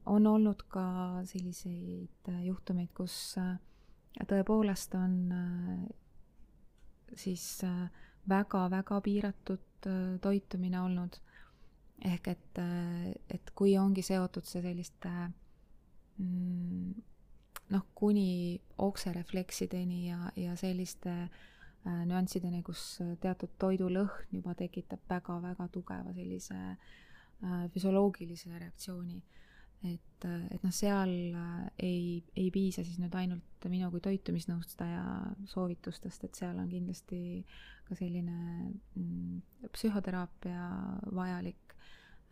[0.06, 0.84] on olnud ka
[1.26, 3.34] selliseid juhtumeid, kus
[4.30, 5.16] tõepoolest on
[7.14, 7.64] siis
[8.28, 11.20] väga-väga piiratud äh, toitumine olnud.
[12.04, 15.10] ehk et, äh, et kui ongi seotud see selliste
[16.18, 16.94] mm,
[17.70, 26.14] noh, kuni okserefleksideni ja, ja selliste äh, nüanssideni, kus teatud toidulõhn juba tekitab väga-väga tugeva
[26.14, 26.58] sellise
[27.74, 29.16] füsioloogilise reaktsiooni
[29.88, 32.02] et, et noh, seal äh, ei,
[32.38, 35.02] ei piisa siis nüüd ainult minu kui toitumisnõustaja
[35.50, 37.42] soovitustest, et seal on kindlasti
[37.88, 38.36] ka selline
[38.68, 40.68] mm, psühhoteraapia
[41.14, 41.76] vajalik.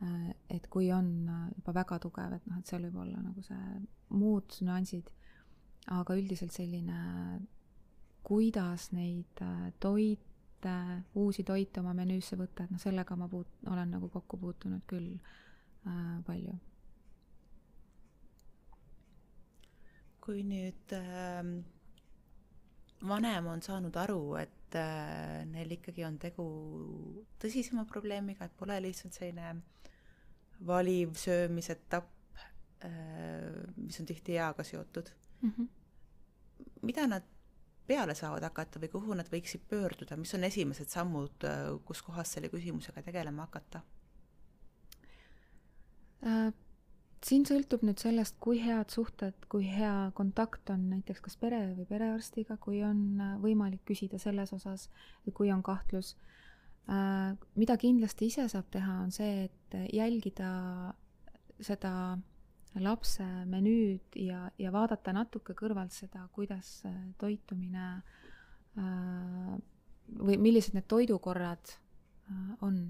[0.05, 1.11] Äh, et kui on
[1.57, 3.81] juba väga tugev, et noh, et seal võib olla nagu see
[4.17, 5.11] muud nüansid,
[5.91, 7.03] aga üldiselt selline,
[8.27, 10.79] kuidas neid äh, toite,
[11.19, 15.15] uusi toite oma menüüsse võtta, et noh, sellega ma puut-, olen nagu kokku puutunud küll
[15.19, 16.59] äh, palju
[20.21, 21.43] kui nüüd äh,
[23.09, 26.47] vanem on saanud aru, et äh, neil ikkagi on tegu
[27.41, 29.55] tõsisema probleemiga, et pole lihtsalt selline
[30.67, 32.41] valiv söömisetapp
[32.85, 35.09] äh,, mis on tihti eaga seotud
[35.41, 35.53] mm.
[35.57, 35.69] -hmm.
[36.83, 37.25] mida nad
[37.87, 42.33] peale saavad hakata või kuhu nad võiksid pöörduda, mis on esimesed sammud, äh, kus kohas
[42.37, 43.81] selle küsimusega tegelema hakata
[46.27, 46.53] äh,?
[47.27, 51.87] Siin sõltub nüüd sellest, kui head suhted, kui hea kontakt on näiteks kas pere või
[51.89, 54.89] perearstiga, kui on äh, võimalik küsida selles osas,
[55.35, 56.17] kui on kahtlus.
[57.55, 60.49] mida kindlasti ise saab teha, on see, et jälgida
[61.63, 61.93] seda
[62.81, 66.81] lapse menüüd ja, ja vaadata natuke kõrvalt seda, kuidas
[67.21, 68.01] toitumine
[70.19, 71.77] või millised need toidukorrad
[72.67, 72.83] on.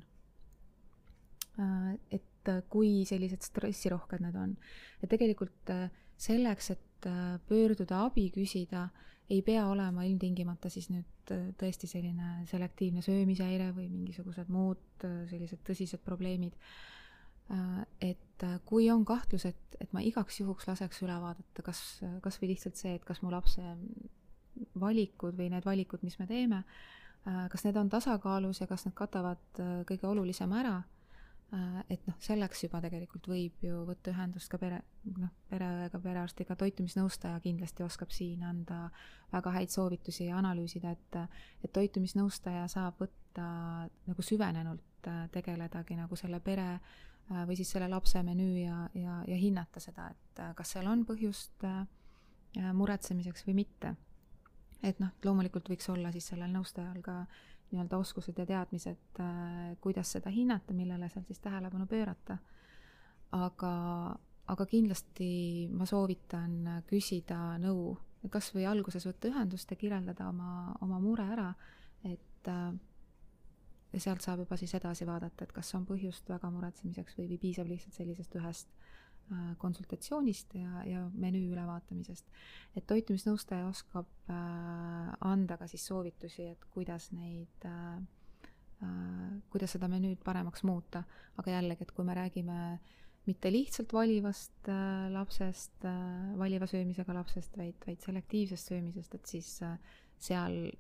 [2.11, 2.30] et
[2.73, 4.57] kui sellised stressirohked need on.
[5.03, 5.75] ja tegelikult
[6.21, 7.09] selleks, et
[7.49, 8.89] pöörduda abi küsida,
[9.31, 16.03] ei pea olema ilmtingimata siis nüüd tõesti selline selektiivne söömishäire või mingisugused muud sellised tõsised
[16.05, 16.57] probleemid
[17.51, 21.81] Äh, et äh, kui on kahtlus, et, et ma igaks juhuks laseks üle vaadata, kas,
[22.23, 23.65] kas või lihtsalt see, et kas mu lapse
[24.79, 26.63] valikud või need valikud, mis me teeme,
[27.27, 30.77] äh, kas need on tasakaalus ja kas nad katavad kõige olulisema ära,
[31.91, 34.77] et noh, selleks juba tegelikult võib ju võtta ühendust ka pere,
[35.17, 38.85] noh, pereõega, perearstiga, toitumisnõustaja kindlasti oskab siin anda
[39.33, 41.19] väga häid soovitusi ja analüüsida, et
[41.65, 43.49] et toitumisnõustaja saab võtta
[44.07, 46.99] nagu süvenenult tegeledagi nagu selle pere äh,
[47.31, 50.89] Äh, või siis selle lapse menüü ja, ja, ja hinnata seda, et äh, kas seal
[50.91, 51.85] on põhjust äh,
[52.75, 53.95] muretsemiseks või mitte.
[54.83, 57.27] et noh, loomulikult võiks olla siis sellel nõustajal ka
[57.73, 59.21] nii-öelda oskused ja teadmised,
[59.81, 62.39] kuidas seda hinnata, millele seal siis tähelepanu pöörata.
[63.33, 63.73] aga,
[64.51, 67.95] aga kindlasti ma soovitan küsida nõu,
[68.31, 71.53] kas või alguses võtta ühendust ja kirjeldada oma, oma mure ära,
[72.05, 72.51] et
[73.93, 77.39] ja sealt saab juba siis edasi vaadata, et kas on põhjust väga muretsemiseks või, või
[77.39, 78.80] piisab lihtsalt sellisest ühest äh,
[79.59, 82.27] konsultatsioonist ja, ja menüü ülevaatamisest.
[82.77, 88.01] et toitumisnõustaja oskab äh, anda ka siis soovitusi, et kuidas neid äh,
[88.83, 91.05] äh, kuidas seda menüüd paremaks muuta,
[91.39, 92.61] aga jällegi, et kui me räägime
[93.29, 99.59] mitte lihtsalt valivast äh, lapsest äh,, valiva söömisega lapsest, vaid, vaid selektiivsest söömisest, et siis
[99.63, 99.77] äh,
[100.19, 100.71] seal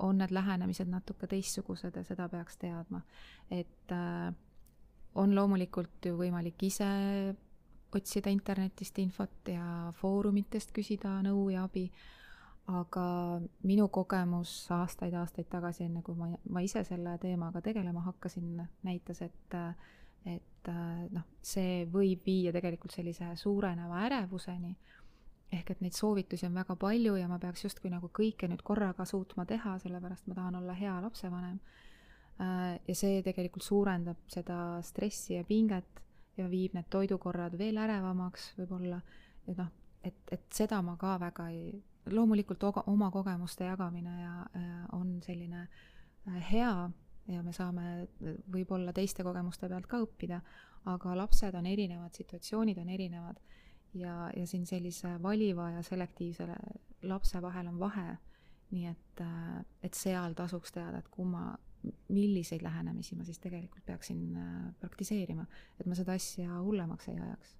[0.00, 3.02] on need lähenemised natuke teistsugused ja seda peaks teadma.
[3.50, 4.32] et äh,
[5.14, 6.88] on loomulikult ju võimalik ise
[7.96, 11.86] otsida internetist infot ja foorumitest küsida nõu ja abi,
[12.70, 13.04] aga
[13.66, 19.58] minu kogemus aastaid-aastaid tagasi, enne kui ma, ma ise selle teemaga tegelema hakkasin, näitas, et
[20.28, 20.68] et
[21.14, 24.74] noh, see võib viia tegelikult sellise suureneva ärevuseni.
[25.50, 29.06] Ehk et neid soovitusi on väga palju ja ma peaks justkui nagu kõike nüüd korraga
[29.08, 31.56] suutma teha, sellepärast ma tahan olla hea lapsevanem.
[32.86, 36.04] Ja see tegelikult suurendab seda stressi ja pinget
[36.40, 39.00] ja viib need toidukorrad veel ärevamaks võib-olla,
[39.46, 39.70] et noh,
[40.04, 41.70] et, et seda ma ka väga ei,
[42.10, 46.74] loomulikult oma kogemuste jagamine ja äh, on selline äh, hea
[47.30, 48.08] ja me saame
[48.50, 50.40] võib-olla teiste kogemuste pealt ka õppida,
[50.90, 53.40] aga lapsed on erinevad, situatsioonid on erinevad
[53.94, 56.48] ja, ja siin sellise valiva ja selektiivse
[57.02, 58.16] lapse vahel on vahe.
[58.70, 61.56] nii et, äh, et seal tasuks teada, et kumma,
[62.08, 65.46] milliseid lähenemisi ma siis tegelikult peaksin äh, praktiseerima,
[65.78, 67.56] et ma seda asja hullemaks ei ajaks.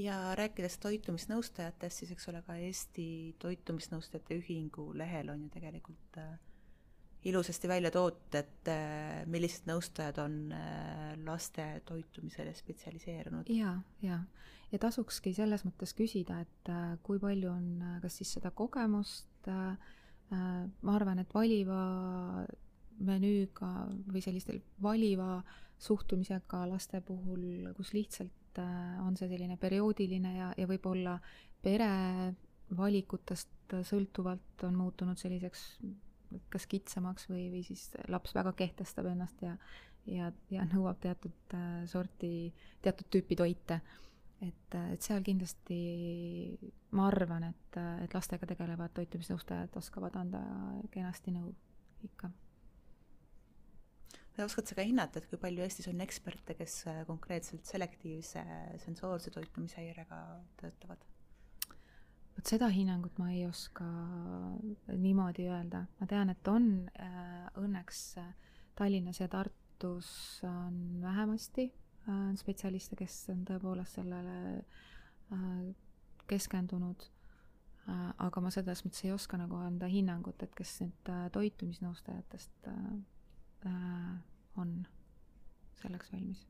[0.00, 6.38] ja rääkides toitumisnõustajatest, siis eks ole, ka Eesti Toitumisnõustajate Ühingu lehel on ju tegelikult äh,
[7.24, 13.50] ilusasti välja toodud, et äh, millised nõustajad on äh, laste toitumisele spetsialiseerunud.
[13.52, 14.20] ja, ja,
[14.72, 19.28] ja tasukski selles mõttes küsida, et äh, kui palju on kas siis seda kogemust,
[20.30, 21.80] ma arvan, et valiva
[23.00, 23.70] menüüga
[24.12, 25.40] või sellistel valiva
[25.80, 28.60] suhtumisega laste puhul, kus lihtsalt
[29.06, 31.16] on see selline perioodiline ja, ja võib-olla
[31.62, 31.90] pere
[32.76, 35.64] valikutest sõltuvalt on muutunud selliseks
[36.50, 39.56] kas kitsamaks või, või siis laps väga kehtestab ennast ja,
[40.06, 42.52] ja, ja nõuab teatud äh, sorti,
[42.82, 43.80] teatud tüüpi toite.
[44.40, 45.80] Et, äh, et seal kindlasti
[46.96, 50.42] ma arvan, et, äh, et lastega tegelevad toitumisnõustajad oskavad anda
[50.90, 51.52] kenasti nõu
[52.06, 52.32] ikka.
[54.40, 58.40] oskad sa ka hinnata, et kui palju Eestis on eksperte, kes konkreetselt selektiivse
[58.80, 60.20] sensoorse toitumishäirega
[60.56, 61.04] töötavad?
[62.40, 63.84] vot seda hinnangut ma ei oska
[64.96, 68.30] niimoodi öelda, ma tean, et on äh, õnneks äh,
[68.78, 71.68] Tallinnas ja Tartus on vähemasti
[72.08, 74.36] äh, spetsialiste, kes on tõepoolest sellele
[76.26, 77.04] keskendunud.
[78.18, 82.66] aga ma selles mõttes ei oska nagu anda hinnangut, et kes nüüd toitumisnõustajatest
[84.58, 84.74] on
[85.80, 86.44] selleks valmis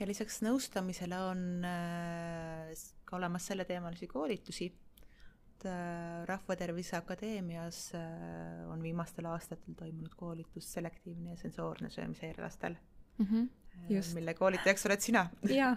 [0.00, 2.70] ja lisaks nõustamisele on äh,
[3.04, 4.70] ka olemas selleteemalisi koolitusi.
[5.64, 12.76] äh, Rahvatervise Akadeemias äh, on viimastel aastatel toimunud koolitus selektiivne ja sensoorne söömishäire lastel.
[13.18, 13.26] Mm.
[13.26, 13.48] -hmm,
[13.88, 14.14] just.
[14.14, 15.28] mille koolitajaks oled sina.
[15.60, 15.76] jaa,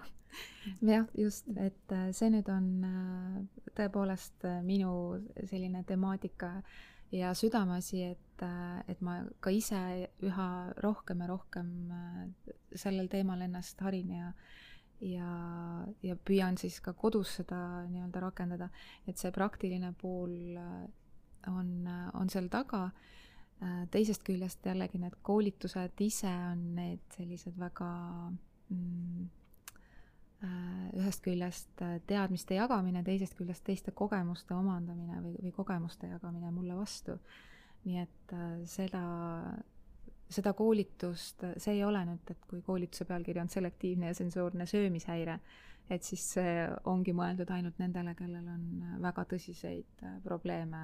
[0.81, 3.37] jah, just, et äh, see nüüd on äh,
[3.77, 6.55] tõepoolest minu selline temaatika
[7.11, 8.43] ja südameasi, et,
[8.87, 10.49] et ma ka ise üha
[10.81, 11.69] rohkem ja rohkem
[12.75, 14.33] sellel teemal ennast harin ja
[15.03, 15.29] ja,
[16.03, 17.57] ja püüan siis ka kodus seda
[17.91, 18.69] nii-öelda rakendada,
[19.07, 20.57] et see praktiline pool
[21.51, 22.87] on, on seal taga.
[23.91, 27.89] Teisest küljest jällegi need koolitused ise on need sellised väga
[28.69, 29.29] mm,
[30.43, 36.49] Äh, ühest küljest äh, teadmiste jagamine, teisest küljest teiste kogemuste omandamine või, või kogemuste jagamine
[36.51, 37.15] mulle vastu.
[37.85, 39.03] nii et äh, seda,
[40.27, 45.37] seda koolitust, see ei ole nüüd, et kui koolituse pealkiri on selektiivne ja sensoorne söömishäire,
[45.89, 50.83] et siis see ongi mõeldud ainult nendele, kellel on väga tõsiseid probleeme.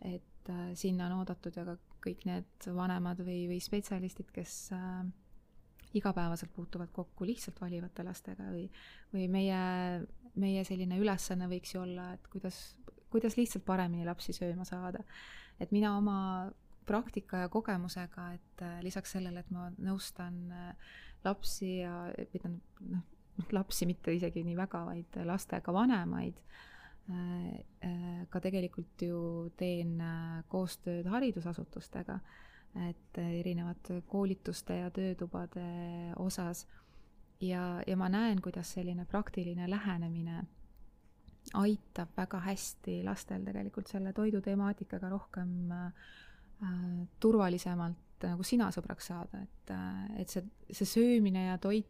[0.00, 0.37] et
[0.78, 5.02] sinna on oodatud ja ka kõik need vanemad või, või spetsialistid, kes äh,
[5.98, 8.68] igapäevaselt puutuvad kokku lihtsalt valivate lastega või,
[9.12, 9.60] või meie,
[10.38, 12.60] meie selline ülesanne võiks ju olla, et kuidas,
[13.12, 15.04] kuidas lihtsalt paremini lapsi sööma saada.
[15.60, 16.18] et mina oma
[16.86, 20.90] praktika ja kogemusega, et äh, lisaks sellele, et ma nõustan äh,
[21.24, 26.77] lapsi ja, või tähendab, noh, lapsi mitte isegi nii väga, vaid lastega vanemaid, äh,
[27.08, 29.18] ka tegelikult ju
[29.56, 29.94] teen
[30.52, 32.18] koostööd haridusasutustega
[32.76, 35.64] et erinevate koolituste ja töötubade
[36.16, 36.66] osas.
[37.40, 40.44] ja, ja ma näen, kuidas selline praktiline lähenemine
[41.54, 45.92] aitab väga hästi lastel tegelikult selle toidutemaatikaga rohkem äh,
[47.20, 51.88] turvalisemalt nagu sina sõbraks saada, et, äh, et see, see söömine ja toit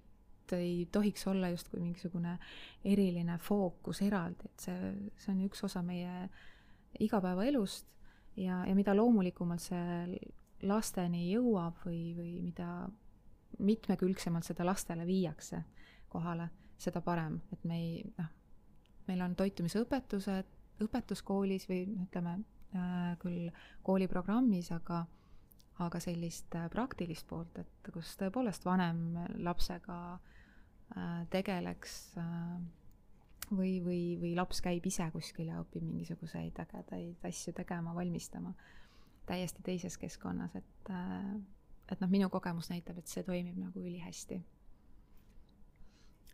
[0.57, 2.39] ei tohiks olla justkui mingisugune
[2.85, 6.29] eriline fookus eraldi, et see, see on üks osa meie
[7.01, 7.87] igapäevaelust
[8.37, 10.19] ja, ja mida loomulikumalt see
[10.67, 12.89] lasteni jõuab või, või mida
[13.59, 15.63] mitmekülgsemalt seda lastele viiakse
[16.09, 18.31] kohale, seda parem, et me ei, noh,
[19.09, 23.49] meil on toitumisõpetused, õpetus koolis või ütleme äh, küll
[23.87, 25.05] kooliprogrammis, aga
[25.79, 29.15] aga sellist äh, praktilist poolt, et kus tõepoolest vanem
[29.47, 30.38] lapsega äh,
[31.31, 32.59] tegeleks äh,
[33.51, 38.55] või, või, või laps käib ise kuskil ja õpib mingisuguseid ägedaid asju tegema, valmistama
[39.29, 41.33] täiesti teises keskkonnas, et, äh,
[41.93, 44.41] et noh, minu kogemus näitab, et see toimib nagu ülihästi.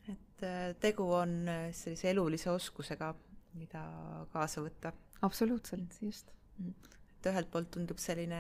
[0.05, 3.15] et äh, tegu on äh, sellise elulise oskusega,
[3.55, 3.85] mida
[4.33, 4.93] kaasa võtta.
[5.23, 6.31] absoluutselt, just.
[6.59, 6.75] Mm.
[7.17, 8.39] et ühelt poolt tundub selline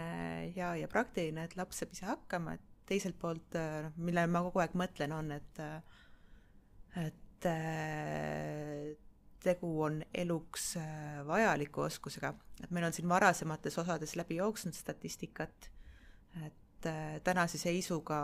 [0.55, 4.61] hea ja praktiline, et laps saab ise hakkama, et teiselt poolt, noh, millele ma kogu
[4.63, 5.63] aeg mõtlen, on, et
[6.97, 7.49] et
[9.45, 12.33] tegu on eluks äh, vajaliku oskusega,
[12.63, 15.71] et meil on siin varasemates osades läbi jooksnud statistikat,
[16.45, 18.19] et äh, tänase seisuga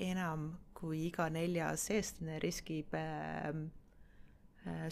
[0.00, 3.52] enam kui iga neljas eestlane riskib äh,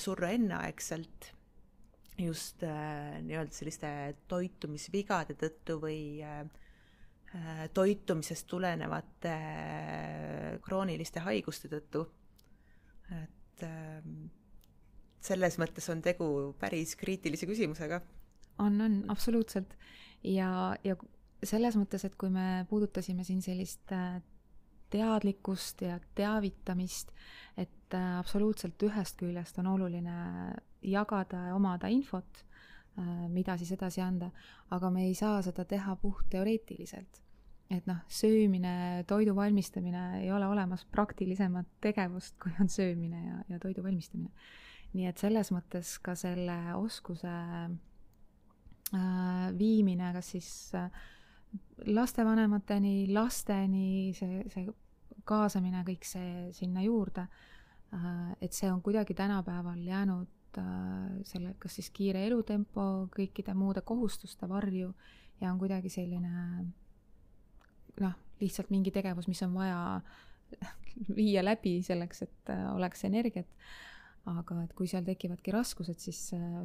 [0.01, 1.32] surra enneaegselt
[2.18, 3.89] just nii-öelda selliste
[4.26, 6.01] toitumisvigade tõttu või
[7.76, 9.34] toitumisest tulenevate
[10.64, 12.07] krooniliste haiguste tõttu.
[13.11, 13.64] Et
[15.20, 16.26] selles mõttes on tegu
[16.61, 18.00] päris kriitilise küsimusega.
[18.59, 19.74] on, on, absoluutselt.
[20.22, 20.96] ja, ja
[21.44, 24.18] selles mõttes, et kui me puudutasime siin sellist äh,
[24.90, 27.12] teadlikkust ja teavitamist,
[27.56, 30.18] et äh, absoluutselt ühest küljest on oluline
[30.82, 32.42] jagada ja omada infot,
[32.98, 34.30] äh, mida siis edasi anda,
[34.70, 37.22] aga me ei saa seda teha puhtteoreetiliselt.
[37.70, 43.58] Et noh, söömine, toidu valmistamine, ei ole olemas praktilisemat tegevust, kui on söömine ja, ja
[43.60, 44.30] toidu valmistamine.
[44.96, 48.96] Nii et selles mõttes ka selle oskuse äh,
[49.58, 50.48] viimine kas siis
[50.78, 50.88] äh,
[51.92, 54.64] lastevanemateni, lasteni, see, see
[55.28, 60.64] kaasamine, kõik see sinna juurde äh,, et see on kuidagi tänapäeval jäänud äh,
[61.28, 64.94] selle, kas siis kiire elutempo, kõikide muude kohustuste varju
[65.42, 66.64] ja on kuidagi selline
[68.03, 69.78] noh, lihtsalt mingi tegevus, mis on vaja
[71.18, 73.51] viia läbi selleks, et äh, oleks energiat.
[74.28, 76.18] Aga et kui seal tekivadki raskused, siis,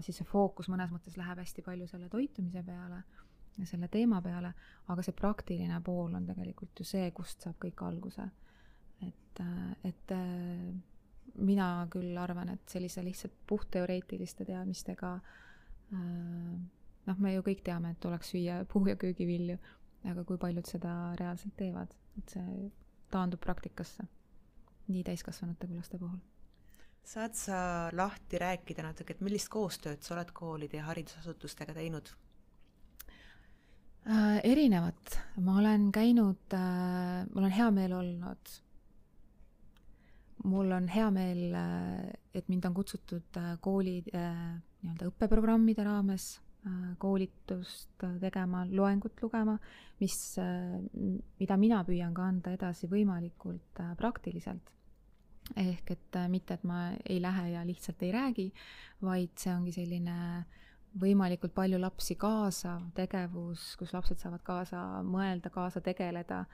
[0.04, 2.98] siis see fookus mõnes mõttes läheb hästi palju selle toitumise peale
[3.56, 4.52] ja selle teema peale,
[4.92, 8.26] aga see praktiline pool on tegelikult ju see, kust saab kõik alguse.
[9.06, 9.42] et,
[9.88, 10.14] et
[11.40, 15.14] mina küll arvan, et sellise lihtsalt puhtteoreetiliste teadmistega
[17.08, 19.58] noh, me ju kõik teame, et tuleks süüa puu- ja köögivilju,
[20.12, 22.68] aga kui paljud seda reaalselt teevad, et see
[23.14, 24.06] taandub praktikasse
[24.92, 26.20] nii täiskasvanute kui laste puhul
[27.04, 27.58] saad sa
[27.92, 32.12] lahti rääkida natuke, et millist koostööd sa oled koolide ja haridusasutustega teinud?
[34.08, 34.40] äh,?
[34.44, 38.60] erinevat, ma olen käinud äh,, mul on hea meel olnud
[40.44, 44.40] mul on hea meel, äh, et mind on kutsutud äh, kooli äh,
[44.84, 46.38] nii-öelda õppeprogrammide raames
[46.98, 49.58] koolitust tegema, loengut lugema,
[50.00, 50.16] mis,
[51.40, 54.70] mida mina püüan ka anda edasi võimalikult praktiliselt.
[55.60, 58.46] ehk et mitte, et ma ei lähe ja lihtsalt ei räägi,
[59.02, 60.46] vaid see ongi selline
[61.02, 66.46] võimalikult palju lapsi kaasav tegevus, kus lapsed saavad kaasa mõelda, kaasa tegeleda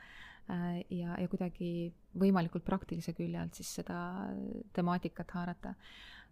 [0.50, 4.00] Äh, ja, ja kuidagi võimalikult praktilise külje alt siis seda
[4.74, 5.76] temaatikat haarata.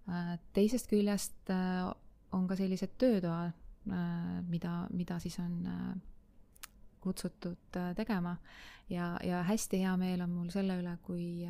[0.09, 1.85] Äh, teisest küljest äh,
[2.33, 3.53] on ka sellised töötoad,
[3.85, 5.61] mida, mida siis on
[6.99, 8.33] kutsutud tegema
[8.89, 11.47] ja, ja hästi hea meel on mul selle üle, kui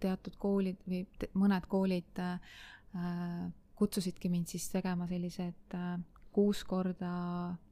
[0.00, 1.02] teatud koolid või
[1.34, 2.22] mõned koolid
[3.76, 5.76] kutsusidki mind siis tegema sellised
[6.38, 7.10] kuus korda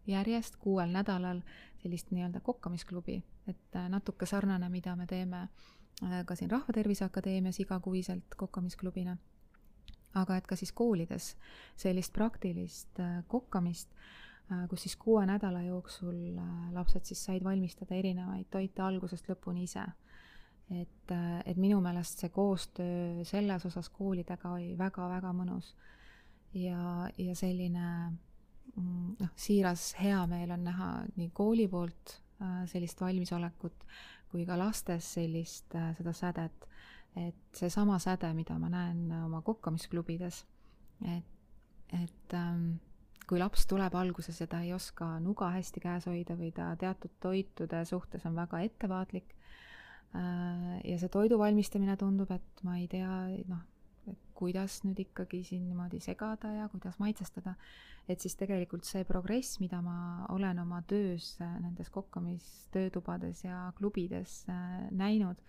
[0.07, 1.41] järjest, kuuel nädalal
[1.83, 5.43] sellist nii-öelda kokkamisklubi, et äh, natuke sarnane, mida me teeme
[6.03, 9.17] äh, ka siin Rahvatervise Akadeemias igakuiselt kokkamisklubina.
[10.17, 11.35] Aga et ka siis koolides
[11.77, 13.93] sellist praktilist äh, kokkamist,
[14.71, 16.37] kus siis kuue nädala jooksul
[16.71, 19.83] lapsed siis said valmistada erinevaid toite algusest lõpuni ise.
[20.71, 21.15] et,
[21.45, 25.75] et minu meelest see koostöö selles osas koolidega oli väga-väga mõnus.
[26.55, 27.89] ja, ja selline
[28.77, 33.87] Mm, noh, siiras heameel on näha nii kooli poolt äh, sellist valmisolekut
[34.29, 36.67] kui ka lastes sellist, äh, seda sädet.
[37.17, 40.43] Et seesama säde, mida ma näen oma kokkamisklubides,
[41.15, 41.31] et,
[41.97, 42.77] et ähm,
[43.27, 47.17] kui laps tuleb alguses ja ta ei oska nuga hästi käes hoida või ta teatud
[47.23, 53.11] toitude suhtes on väga ettevaatlik äh, ja see toidu valmistamine tundub, et ma ei tea,
[53.51, 53.65] noh,
[54.37, 57.57] kuidas nüüd ikkagi siin niimoodi segada ja kuidas maitsestada,
[58.09, 64.87] et siis tegelikult see progress, mida ma olen oma töös nendes kokkamistöötubades ja klubides äh,
[64.93, 65.41] näinud,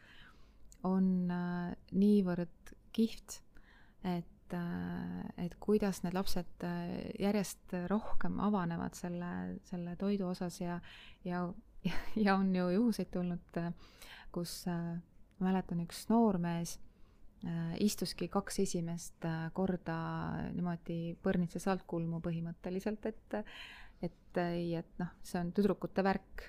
[0.87, 3.41] on äh, niivõrd kihvt,
[4.07, 6.65] et, äh, et kuidas need lapsed
[7.19, 9.31] järjest rohkem avanevad selle,
[9.69, 10.79] selle toidu osas ja,
[11.27, 11.45] ja,
[12.25, 13.61] ja on ju juhuseid tulnud,
[14.33, 14.63] kus
[15.43, 16.77] mäletan, üks noormees
[17.45, 19.95] Äh, istuski kaks esimest äh, korda
[20.55, 23.35] niimoodi põrnitses altkulmu põhimõtteliselt, et
[24.01, 26.47] et ei, et noh, see on tüdrukute värk.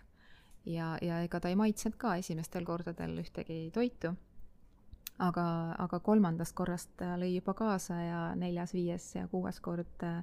[0.64, 4.14] ja, ja ega ta ei maitsenud ka esimestel kordadel ühtegi toitu.
[5.18, 5.44] Aga,
[5.86, 10.22] aga kolmandast korrast ta lõi juba kaasa ja neljas, viies ja kuues kord äh,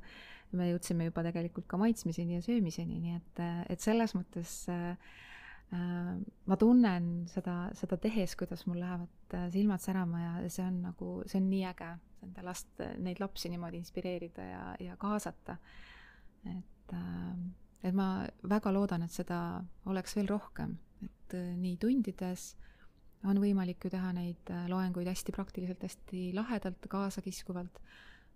[0.56, 4.94] me jõudsime juba tegelikult ka maitsmiseni ja söömiseni, nii et, et selles mõttes äh,
[5.74, 10.82] Äh, ma tunnen seda, seda tehes, kuidas mul lähevad äh, silmad särama ja see on
[10.84, 11.88] nagu, see on nii äge,
[12.22, 15.58] nende last, neid lapsi niimoodi inspireerida ja, ja kaasata.
[16.52, 17.32] et, äh,
[17.82, 19.40] et ma väga loodan, et seda
[19.90, 22.52] oleks veel rohkem, et nii tundides
[23.26, 27.80] on võimalik ju teha neid loenguid hästi praktiliselt, hästi lahedalt, kaasakiskuvalt,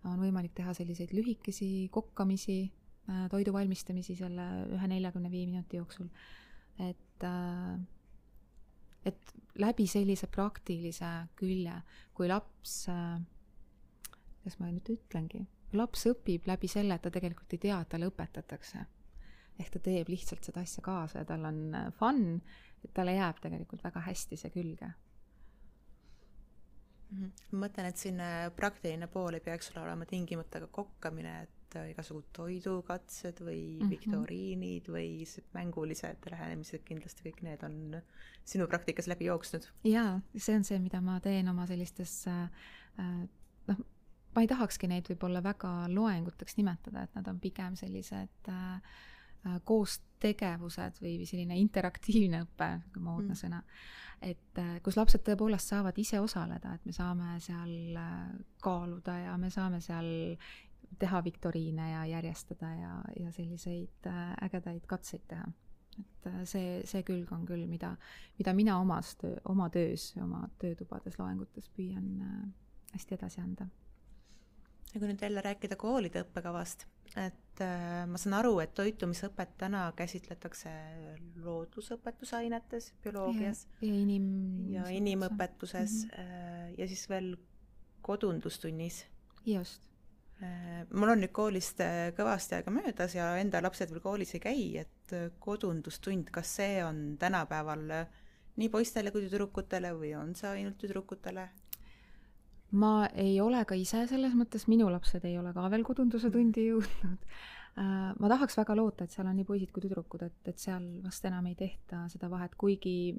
[0.10, 2.62] on võimalik teha selliseid lühikesi kokkamisi,
[3.32, 6.10] toidu valmistamisi selle ühe neljakümne viie minuti jooksul.
[6.80, 7.80] Et, äh,
[9.06, 11.10] et läbi sellise praktilise
[11.40, 11.76] külje,
[12.14, 13.20] kui laps, äh,
[14.40, 18.10] kuidas ma nüüd ütlengi, laps õpib läbi selle, et ta tegelikult ei tea, et talle
[18.12, 18.86] õpetatakse.
[19.60, 22.40] ehk ta teeb lihtsalt seda asja kaasa ja tal on äh, fun,
[22.84, 24.90] et talle jääb tegelikult väga hästi see külge
[27.12, 27.32] mhm.
[27.52, 28.22] ma mõtlen, et siin
[28.56, 33.90] praktiline pool ei peaks olema tingimata ka kokkamine, et äh, igasugused toidukatsed või mm -hmm.
[33.96, 35.12] viktoriinid või
[35.54, 38.02] mängulised lähenemised, kindlasti kõik need on
[38.44, 39.70] sinu praktikas läbi jooksnud?
[39.84, 42.44] jaa, see on see, mida ma teen oma sellistes äh,
[43.00, 43.28] äh,
[43.68, 43.86] noh,
[44.36, 48.98] ma ei tahakski neid võib-olla väga loenguteks nimetada, et nad on pigem sellised äh,
[49.64, 52.70] koostegevused või selline interaktiivne õpe,
[53.00, 53.40] moodne mm.
[53.40, 53.62] sõna.
[54.22, 58.00] et kus lapsed tõepoolest saavad ise osaleda, et me saame seal
[58.62, 60.10] kaaluda ja me saame seal
[61.00, 65.46] teha viktoriine ja järjestada ja, ja selliseid äh, ägedaid katseid teha.
[66.00, 67.96] et äh, see, see külg on küll, mida,
[68.40, 72.40] mida mina omas töö, oma töös, oma töötubades, loengutes püüan äh,
[72.94, 73.68] hästi edasi anda.
[74.94, 76.88] ja kui nüüd jälle rääkida koolide õppekavast,
[77.18, 80.72] et äh, ma saan aru, et toitumisõpet täna käsitletakse
[81.44, 84.72] loodusõpetusainetes, bioloogias ja, inim-.
[84.76, 86.74] ja inimõpetuses mm -hmm.
[86.78, 87.36] ja siis veel
[88.02, 89.06] kodundustunnis.
[89.46, 89.90] just
[90.40, 91.82] Äh, mul on nüüd koolist
[92.16, 97.18] kõvasti aega möödas ja enda lapsed veel koolis ei käi, et kodundustund, kas see on
[97.20, 97.82] tänapäeval
[98.60, 101.50] nii poistele kui tüdrukutele või on see ainult tüdrukutele?
[102.72, 106.68] Ma ei ole ka ise selles mõttes, minu lapsed ei ole ka veel kodunduse tundi
[106.70, 107.26] jõudnud.
[107.80, 110.86] Äh, ma tahaks väga loota, et seal on nii poisid kui tüdrukud, et, et seal
[111.04, 113.14] vast enam ei tehta seda vahet, kuigi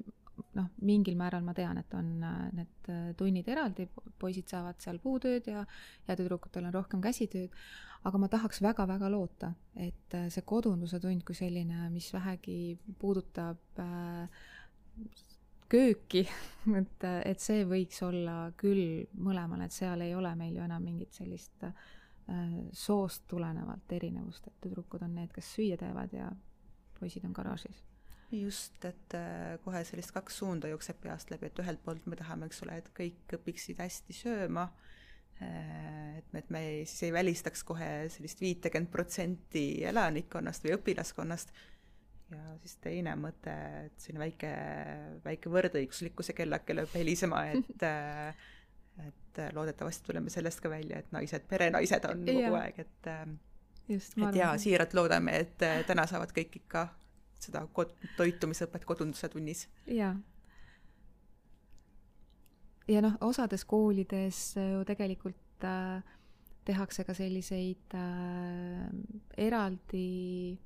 [0.57, 3.87] noh, mingil määral ma tean, et on äh, need äh, tunnid eraldi,
[4.21, 5.65] poisid saavad seal puutööd ja,
[6.09, 7.55] ja tüdrukutel on rohkem käsitööd,
[8.05, 12.61] aga ma tahaks väga-väga loota, et see kodunduse tund kui selline, mis vähegi
[13.01, 14.45] puudutab äh,
[15.71, 16.25] kööki,
[16.81, 21.15] et, et see võiks olla küll mõlemal, et seal ei ole meil ju enam mingit
[21.17, 21.75] sellist äh,
[22.77, 26.31] soost tulenevalt erinevust, et tüdrukud on need, kes süüa teevad ja
[26.99, 27.85] poisid on garaažis.
[28.31, 32.47] just, et äh, kohe sellist kaks suunda jookseb peast läbi, et ühelt poolt me tahame,
[32.47, 34.69] eks ole, et kõik õpiksid hästi sööma,
[35.43, 40.77] äh, et me, et me ei, siis ei välistaks kohe sellist viitekümmet protsenti elanikkonnast või
[40.79, 41.51] õpilaskonnast,
[42.31, 43.53] ja siis teine mõte,
[43.87, 44.55] et selline väike,
[45.25, 47.87] väike võrdõiguslikkuse kellake lööb helisema, et
[49.01, 52.35] et äh, loodetavasti tuleme sellest ka välja, et naised, perenaised on ja.
[52.35, 53.37] kogu aeg, et ähm,
[53.89, 56.89] just, et jaa, siiralt loodame, et äh, täna saavad kõik ikka
[57.41, 59.67] seda kod-, toitumisõpet kodunduse tunnis.
[59.89, 60.13] jaa.
[62.91, 66.03] ja noh, osades koolides ju tegelikult äh,
[66.69, 68.91] tehakse ka selliseid äh,
[69.49, 70.59] eraldi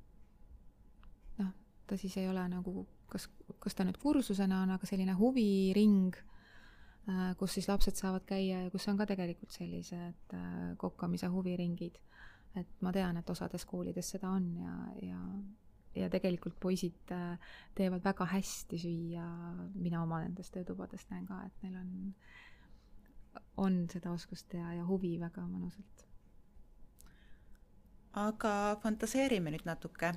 [1.87, 3.27] ta siis ei ole nagu kas,
[3.59, 8.71] kas ta nüüd kursusena on, aga selline huviring äh, kus siis lapsed saavad käia ja
[8.73, 12.01] kus on ka tegelikult sellised äh, kokkamise huviringid.
[12.55, 14.73] et ma tean, et osades koolides seda on ja,
[15.03, 15.19] ja,
[15.95, 17.37] ja tegelikult poisid äh,
[17.75, 19.27] teevad väga hästi süüa,
[19.75, 21.89] mina oma nendest töötubadest näen ka, et neil on,
[23.65, 26.07] on seda oskust ja, ja huvi väga mõnusalt.
[28.15, 30.13] aga fantaseerime nüüd natuke,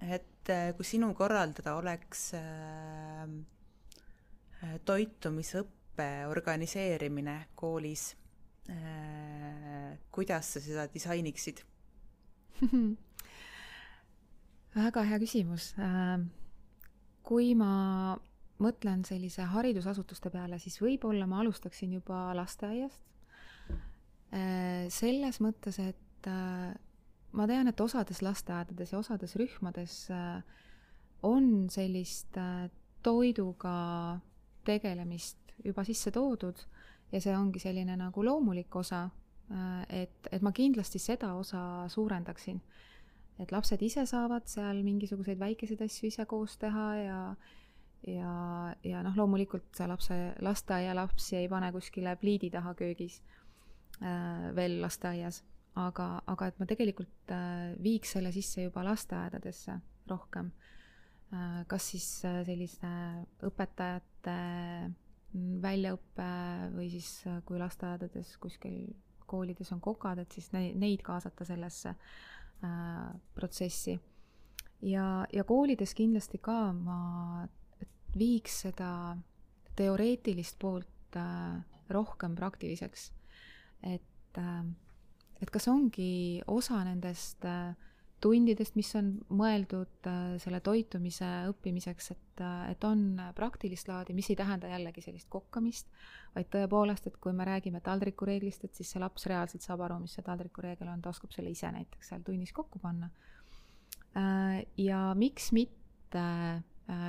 [0.00, 3.30] et kui sinu korraldada oleks äh,
[4.86, 8.10] toitumisõpe, õppe organiseerimine koolis,
[8.68, 11.62] äh, kuidas sa seda disainiksid
[14.76, 15.72] väga hea küsimus.
[15.80, 16.20] Äh,
[17.24, 18.16] kui ma
[18.60, 23.00] mõtlen sellise haridusasutuste peale, siis võib-olla ma alustaksin juba lasteaiast.
[24.36, 26.28] Äh, selles mõttes, et
[27.36, 30.06] ma tean, et osades lasteaedades ja osades rühmades
[31.22, 32.38] on sellist
[33.04, 33.76] toiduga
[34.66, 36.58] tegelemist juba sisse toodud
[37.12, 39.06] ja see ongi selline nagu loomulik osa,
[39.50, 41.60] äh, et, et ma kindlasti seda osa
[41.92, 42.60] suurendaksin.
[43.38, 47.18] et lapsed ise saavad seal mingisuguseid väikeseid asju ise koos teha ja
[48.06, 48.30] ja,
[48.84, 53.20] ja noh, loomulikult see lapse, lasteaialapsi ei pane kuskile pliidi taha köögis
[54.00, 55.42] äh, veel lasteaias,
[55.76, 59.76] aga, aga et ma tegelikult äh, viiks selle sisse juba lasteaedadesse
[60.10, 60.50] rohkem
[61.32, 61.64] äh,.
[61.68, 62.92] kas siis äh, selliste
[63.46, 64.38] õpetajate
[65.62, 66.30] väljaõpe
[66.72, 67.10] või siis
[67.44, 68.86] kui lasteaedades kuskil
[69.26, 71.92] koolides on kokad, et siis neid, kaasata sellesse
[73.34, 73.98] protsessi.
[74.86, 77.44] ja, ja koolides kindlasti ka ma
[78.16, 79.16] viiks seda
[79.76, 81.18] teoreetilist poolt
[81.90, 83.10] rohkem praktiliseks.
[83.82, 84.40] et
[85.42, 87.74] et kas ongi osa nendest äh,
[88.22, 94.30] tundidest, mis on mõeldud äh, selle toitumise õppimiseks, et, äh, et on praktilist laadi, mis
[94.32, 95.90] ei tähenda jällegi sellist kokkamist,
[96.36, 100.16] vaid tõepoolest, et kui me räägime taldrikureeglist, et siis see laps reaalselt saab aru, mis
[100.16, 103.10] see taldrikureegel on, ta oskab selle ise näiteks seal tunnis kokku panna.
[104.80, 106.22] Ja miks mitte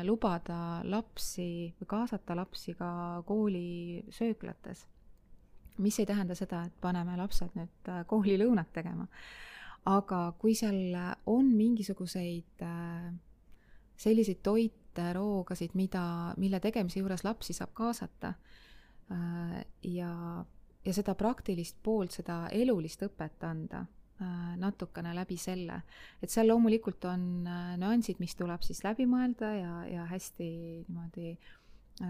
[0.04, 2.90] lubada lapsi või kaasata lapsi ka
[3.24, 4.82] kooli sööklates,
[5.84, 9.08] mis ei tähenda seda, et paneme lapsed nüüd koolilõunat tegema.
[9.88, 10.98] Aga kui seal
[11.32, 13.12] on mingisuguseid äh,
[13.98, 20.12] selliseid toite, roogasid, mida, mille tegemise juures lapsi saab kaasata äh, ja,
[20.86, 25.80] ja seda praktilist poolt, seda elulist õpet anda äh, natukene läbi selle,
[26.20, 27.48] et seal loomulikult on
[27.80, 30.50] nüansid, mis tuleb siis läbi mõelda ja, ja hästi
[30.90, 31.38] niimoodi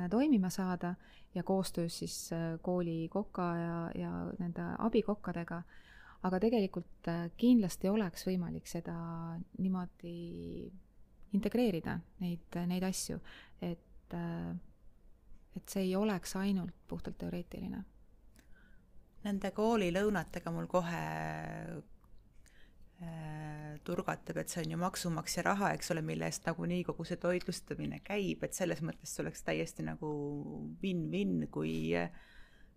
[0.09, 0.95] toimima saada
[1.35, 2.29] ja koostöös siis
[2.61, 5.61] kooli koka ja, ja nende abikokkadega
[6.25, 8.95] aga tegelikult äh, kindlasti oleks võimalik seda
[9.61, 10.69] niimoodi
[11.37, 13.19] integreerida, neid, neid asju,
[13.61, 14.49] et, äh,
[15.57, 17.83] et see ei oleks ainult puhtalt teoreetiline.
[19.27, 21.77] Nende koolilõunatega mul kohe äh,
[23.87, 28.01] turgatab, et see on ju maksumaksja raha, eks ole, mille eest nagunii kogu see toitlustamine
[28.05, 30.09] käib, et selles mõttes see oleks täiesti nagu
[30.81, 32.09] win-win, kui äh,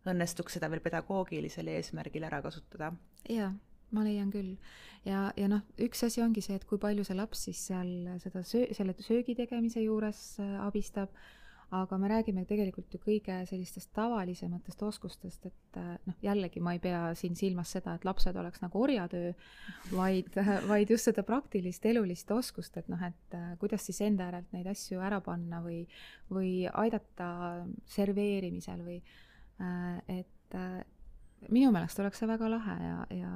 [0.08, 2.92] õnnestuks seda veel pedagoogilisel eesmärgil ära kasutada.
[3.28, 3.50] jaa,
[3.96, 4.56] ma leian küll.
[5.04, 7.92] ja, ja noh, üks asi ongi see, et kui palju see laps siis seal
[8.22, 11.12] seda söö-, selle söögi tegemise juures äh, abistab,
[11.70, 16.80] aga me räägime tegelikult ju kõige sellistest tavalisematest oskustest, et äh, noh, jällegi ma ei
[16.82, 19.32] pea siin silmas seda, et lapsed oleks nagu orjatöö,
[19.92, 20.34] vaid,
[20.70, 24.70] vaid just seda praktilist elulist oskust, et noh, et äh, kuidas siis enda järelt neid
[24.72, 25.84] asju ära panna või,
[26.30, 27.30] või aidata
[27.90, 29.00] serveerimisel või
[30.08, 30.56] et
[31.52, 33.32] minu meelest oleks see väga lahe ja, ja,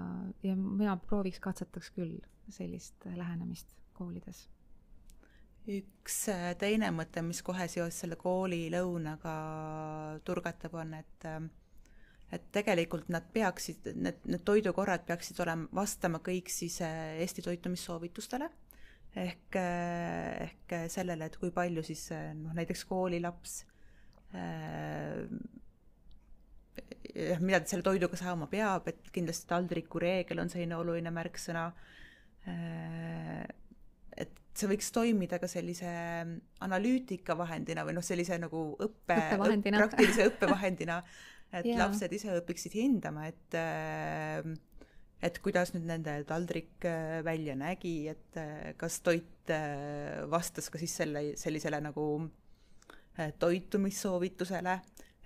[0.47, 2.16] ja mina prooviks, katsetaks küll
[2.49, 4.47] sellist lähenemist koolides
[5.71, 9.35] üks äh, teine mõte, mis kohe seoses selle koolilõunaga
[10.27, 11.45] turgatab, on, et äh,
[12.35, 18.49] et tegelikult nad peaksid, need, need toidukorrad peaksid olema, vastama kõik siis äh, Eesti toitumissoovitustele,
[19.23, 23.61] ehk, ehk sellele, et kui palju siis noh, näiteks koolilaps
[27.39, 31.69] mida ta selle toiduga saama peab, et kindlasti taldriku reegel on selline oluline märksõna
[34.59, 35.91] see võiks toimida ka sellise
[36.65, 41.01] analüütika vahendina või noh, sellise nagu õppe, õpp, praktilise õppevahendina,
[41.55, 44.47] et lapsed ise õpiksid hindama, et äh,
[45.25, 49.31] et kuidas nüüd nende taldrik äh, välja nägi, et äh, kas toit
[50.33, 52.05] vastas ka siis selle, sellisele nagu
[53.39, 54.79] toitumissoovitusele,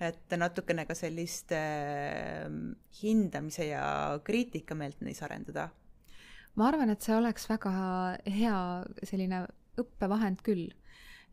[0.02, 1.54] et natukene ka sellist
[2.98, 3.84] hindamise ja
[4.26, 5.68] kriitikameelt neis arendada
[6.58, 7.72] ma arvan, et see oleks väga
[8.26, 8.58] hea
[9.06, 9.44] selline
[9.78, 10.66] õppevahend küll,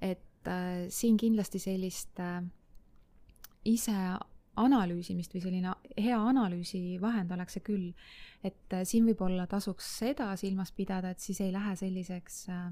[0.04, 2.44] et äh, siin kindlasti sellist äh,
[3.66, 3.98] ise
[4.62, 7.92] analüüsimist või selline hea analüüsivahend oleks see küll,
[8.46, 12.68] et äh, siin võib-olla tasuks seda silmas pidada, et siis ei lähe selliseks äh,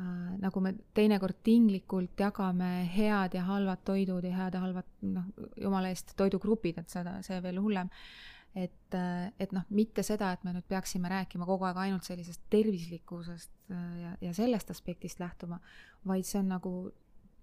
[0.00, 5.28] äh, nagu me teinekord tinglikult jagame head ja halvad toidud ja head ja halvad, noh,
[5.60, 7.92] jumala eest, toidugrupid, et seda, see veel hullem
[8.56, 8.96] et,
[9.40, 13.84] et noh, mitte seda, et me nüüd peaksime rääkima kogu aeg ainult sellisest tervislikkusest äh,
[14.00, 15.60] ja, ja sellest aspektist lähtuma,
[16.08, 16.72] vaid see on nagu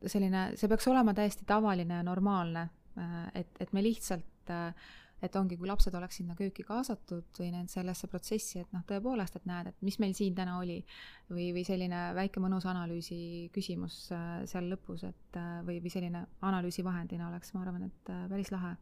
[0.09, 4.89] selline, see peaks olema täiesti tavaline ja normaalne, äh, et, et me lihtsalt äh,
[5.23, 9.37] et ongi, kui lapsed oleks sinna kööki kaasatud või need sellesse protsessi, et noh, tõepoolest,
[9.37, 10.81] et näed, et mis meil siin täna oli
[11.29, 13.19] või, või selline väike mõnus analüüsi
[13.55, 18.73] küsimus seal lõpus, et või, või selline analüüsivahendina oleks, ma arvan, et päris lahe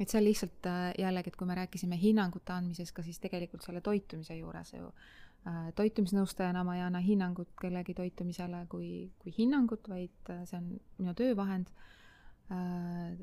[0.00, 3.82] et seal lihtsalt äh, jällegi, et kui me rääkisime hinnangute andmisest ka siis tegelikult selle
[3.84, 10.32] toitumise juures ju äh, toitumisnõustajana ma ei anna hinnangut kellegi toitumisele kui, kui hinnangut, vaid
[10.32, 11.72] äh, see on minu töövahend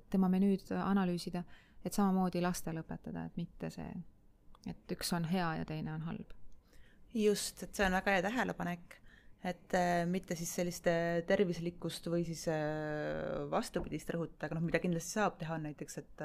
[0.07, 1.41] tema menüüd analüüsida,
[1.83, 3.89] et samamoodi lastele õpetada, et mitte see,
[4.71, 6.31] et üks on hea ja teine on halb.
[7.11, 8.95] just, et see on väga hea tähelepanek,
[9.51, 9.75] et
[10.07, 10.87] mitte siis sellist
[11.27, 12.45] tervislikkust või siis
[13.51, 16.23] vastupidist rõhutada, aga noh, mida kindlasti saab teha, on näiteks, et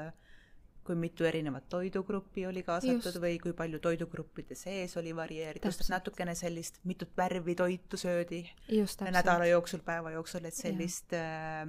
[0.83, 3.21] kui mitu erinevat toidugruppi oli kaasatud Just.
[3.23, 9.47] või kui palju toidugruppide sees oli varieeritust, natukene sellist, mitut värvi toitu söödi Just, nädala
[9.51, 11.63] jooksul, päeva jooksul, et sellist äh,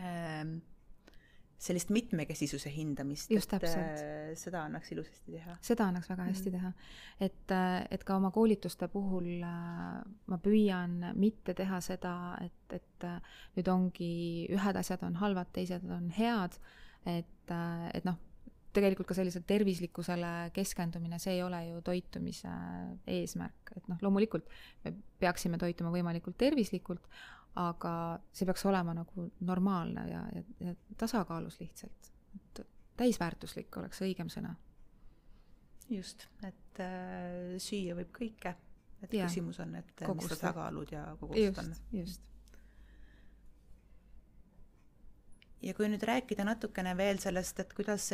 [0.00, 0.58] äh,
[1.60, 5.56] sellist mitmekesisuse hindamist, et äh, seda annaks ilusasti teha.
[5.64, 6.54] seda annaks väga hästi mm.
[6.56, 6.70] teha.
[7.26, 9.98] et, äh, et ka oma koolituste puhul äh,
[10.32, 13.08] ma püüan mitte teha seda, et, et
[13.58, 14.12] nüüd ongi,
[14.56, 16.56] ühed asjad on halvad, teised on head
[17.08, 18.18] et, äh, et noh,
[18.74, 22.52] tegelikult ka sellisele tervislikkusele keskendumine, see ei ole ju toitumise
[23.10, 24.46] eesmärk, et noh, loomulikult
[24.84, 27.06] me peaksime toituma võimalikult tervislikult,
[27.60, 27.92] aga
[28.32, 32.64] see peaks olema nagu normaalne ja, ja, ja tasakaalus lihtsalt, et
[33.00, 34.54] täisväärtuslik oleks õigem sõna.
[35.90, 38.54] just, et äh, süüa võib kõike,
[39.02, 41.74] et ja, küsimus on, et mis tasakaalud ja kogused on.
[42.04, 42.29] just
[45.62, 48.10] ja kui nüüd rääkida natukene veel sellest, et kuidas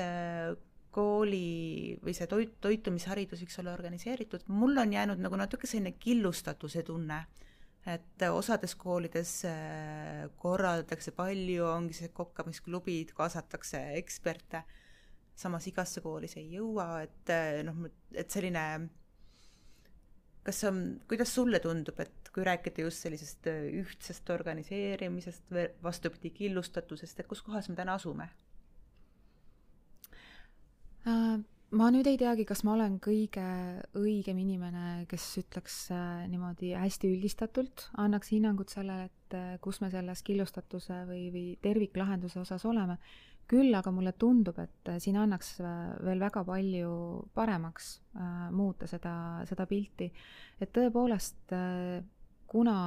[0.96, 6.82] kooli või see toit, toitumisharidus võiks olla organiseeritud, mul on jäänud nagu natuke selline killustatuse
[6.86, 7.20] tunne,
[7.86, 14.64] et osades koolides äh, korraldatakse palju, ongi see kokkamisklubid, kaasatakse eksperte,
[15.36, 17.84] samas igasse kooli see ei jõua, et äh, noh,
[18.16, 18.64] et selline
[20.46, 20.80] kas on,
[21.10, 25.50] kuidas sulle tundub, et kui rääkida just sellisest äh, ühtsest organiseerimisest,
[25.82, 28.28] vastupidi, killustatusest, et kus kohas me täna asume?
[31.06, 31.36] Äh,
[31.76, 33.46] ma nüüd ei teagi, kas ma olen kõige
[33.98, 40.22] õigem inimene, kes ütleks äh, niimoodi hästi üldistatult, annaks hinnangut sellele, et kus me selles
[40.22, 43.00] killustatuse või, või terviklahenduse osas oleme
[43.50, 46.92] küll aga mulle tundub, et äh, siin annaks äh, veel väga palju
[47.34, 50.10] paremaks äh, muuta seda, seda pilti.
[50.60, 52.02] et tõepoolest äh,,
[52.46, 52.78] kuna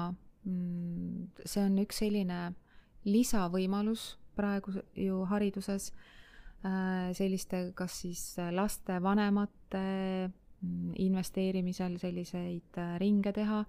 [0.43, 2.39] mm, see on üks selline
[3.07, 5.91] lisavõimalus praegu ju hariduses
[6.63, 8.23] äh, selliste, kas siis
[8.55, 9.85] lastevanemate
[10.27, 13.63] mm, investeerimisel selliseid äh, ringe teha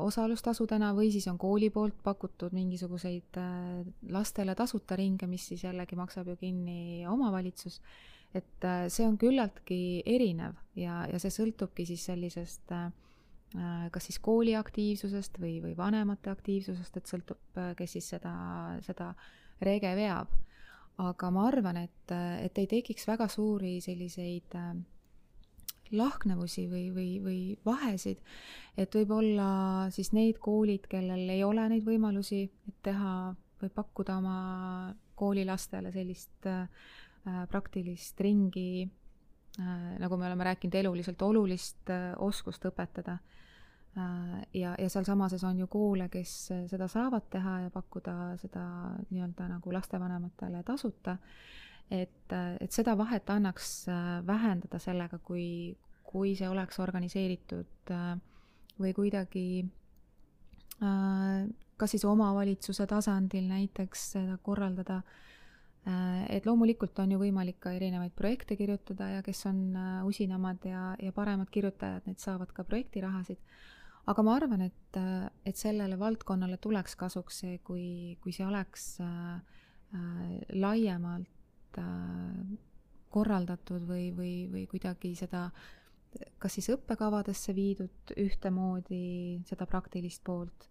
[0.00, 3.36] osalustasudena või siis on kooli poolt pakutud mingisuguseid
[4.08, 7.76] lastele tasuta ringe, mis siis jällegi maksab ju kinni omavalitsus
[8.34, 12.90] et äh, see on küllaltki erinev ja, ja see sõltubki siis sellisest äh,
[13.56, 17.42] äh, kas siis kooli aktiivsusest või, või vanemate aktiivsusest, et sõltub,
[17.78, 18.34] kes siis seda,
[18.86, 19.12] seda
[19.60, 20.30] rege veab.
[21.00, 22.12] aga ma arvan, et,
[22.44, 24.56] et ei tekiks väga suuri selliseid
[25.92, 28.20] lahknevusi või, või, või vahesid,
[28.78, 29.50] et võib-olla
[29.90, 34.38] siis need koolid, kellel ei ole neid võimalusi, et teha või pakkuda oma
[35.20, 36.64] koolilastele sellist äh,
[37.26, 38.88] Äh, praktilist ringi,
[39.60, 43.18] äh, nagu me oleme rääkinud, eluliselt olulist äh, oskust õpetada.
[44.54, 46.30] ja, ja sealsamases on ju koole, kes
[46.70, 48.62] seda saavad teha ja pakkuda seda
[49.10, 51.16] nii-öelda nagu lastevanematele tasuta.
[51.90, 53.86] Et, et seda vahet annaks
[54.26, 55.76] vähendada sellega, kui,
[56.06, 57.92] kui see oleks organiseeritud
[58.80, 59.46] või kuidagi
[60.80, 65.30] kas siis omavalitsuse tasandil näiteks seda korraldada äh,
[65.88, 70.66] Äh, et loomulikult on ju võimalik ka erinevaid projekte kirjutada ja kes on äh, usinamad
[70.68, 73.40] ja, ja paremad kirjutajad, need saavad ka projektirahasid.
[74.12, 78.98] aga ma arvan, et, äh, et sellele valdkonnale tuleks kasuks see, kui, kui see oleks
[79.00, 79.40] äh,
[80.52, 81.39] laiemalt äh,
[83.10, 85.50] korraldatud või, või, või kuidagi seda
[86.42, 90.70] kas siis õppekavadesse viidud ühtemoodi, seda praktilist poolt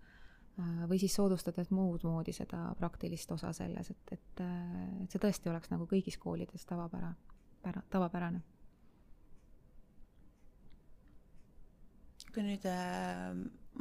[0.60, 5.22] Äh, või siis soodustades muud moodi seda praktilist osa selles, et, et, äh, et see
[5.22, 7.14] tõesti oleks nagu kõigis koolides tavapära,
[7.64, 8.42] pära, tavapärane.
[12.30, 13.32] kui nüüd äh,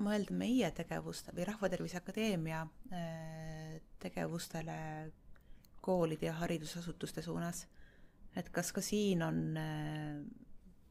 [0.01, 2.63] mõelda meie tegevuste või Rahvatervise Akadeemia
[2.97, 4.77] äh, tegevustele
[5.81, 7.67] koolide ja haridusasutuste suunas,
[8.37, 10.17] et kas ka siin on äh,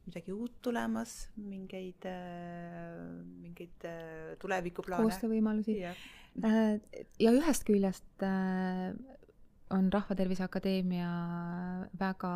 [0.08, 3.02] midagi uut tulemas, mingeid, äh,
[3.42, 5.04] mingeid äh, tulevikuplaane?
[5.04, 8.26] koostöövõimalusi ja ühest küljest
[9.74, 11.08] on Rahvatervise Akadeemia
[11.98, 12.32] väga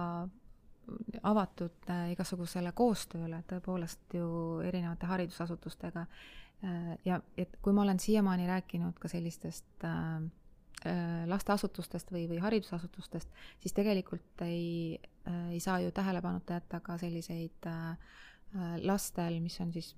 [1.22, 6.02] avatud igasugusele koostööle, tõepoolest ju erinevate haridusasutustega.
[7.04, 10.30] ja et kui ma olen siiamaani rääkinud ka sellistest Äh,
[11.26, 13.30] lasteasutustest või, või haridusasutustest,
[13.62, 17.96] siis tegelikult ei, äh, ei saa ju tähelepanuta jätta ka selliseid äh,
[18.82, 19.94] lastel, mis on siis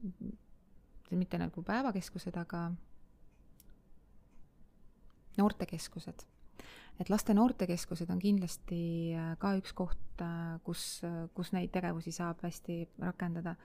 [1.10, 2.68] mitte nagu päevakeskused, aga
[5.38, 6.24] noortekeskused.
[7.00, 10.22] et laste noortekeskused on kindlasti ka üks koht,
[10.62, 11.02] kus,
[11.34, 13.56] kus neid tegevusi saab hästi rakendada.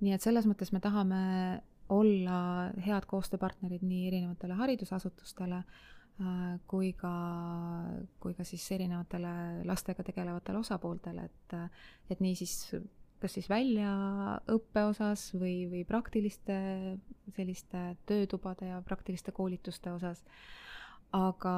[0.00, 5.99] nii et selles mõttes me tahame olla head koostööpartnerid nii erinevatele haridusasutustele, Äh,
[6.68, 7.10] kui ka,
[8.20, 11.54] kui ka siis erinevatele lastega tegelevatele osapooltele, et,
[12.12, 12.56] et nii siis
[13.20, 16.56] kas siis väljaõppe osas või, või praktiliste
[17.36, 20.24] selliste töötubade ja praktiliste koolituste osas.
[21.12, 21.54] aga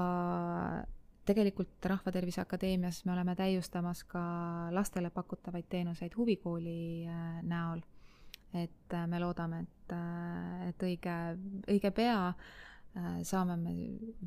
[1.25, 4.23] tegelikult Rahvatervise Akadeemias me oleme täiustamas ka
[4.73, 7.81] lastele pakutavaid teenuseid huvikooli äh, näol.
[8.55, 9.95] et äh, me loodame, et,
[10.69, 11.17] et õige,
[11.69, 12.72] õige pea äh, Äh,
[13.25, 13.73] saame me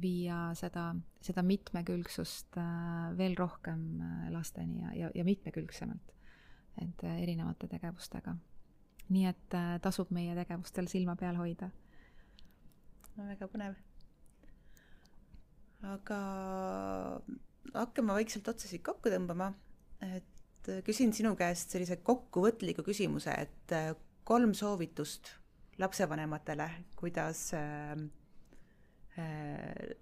[0.01, 0.87] viia seda,
[1.21, 6.13] seda mitmekülgsust äh, veel rohkem äh, lasteni ja, ja, ja mitmekülgsemalt,
[6.81, 8.35] et erinevate tegevustega.
[9.05, 9.55] nii et
[9.85, 11.69] tasub meie tegevustel silma peal hoida.
[13.17, 13.77] no väga põnev.
[15.93, 16.19] aga
[17.75, 19.53] hakkame vaikselt otsasid kokku tõmbama,
[20.01, 25.35] et küsin sinu käest sellise kokkuvõtliku küsimuse, et kolm soovitust
[25.77, 28.24] lapsevanematele, kuidas äh, Äh,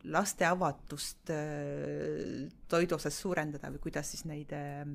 [0.10, 4.88] laste avatust äh, toidu osas suurendada või kuidas siis neid, äh,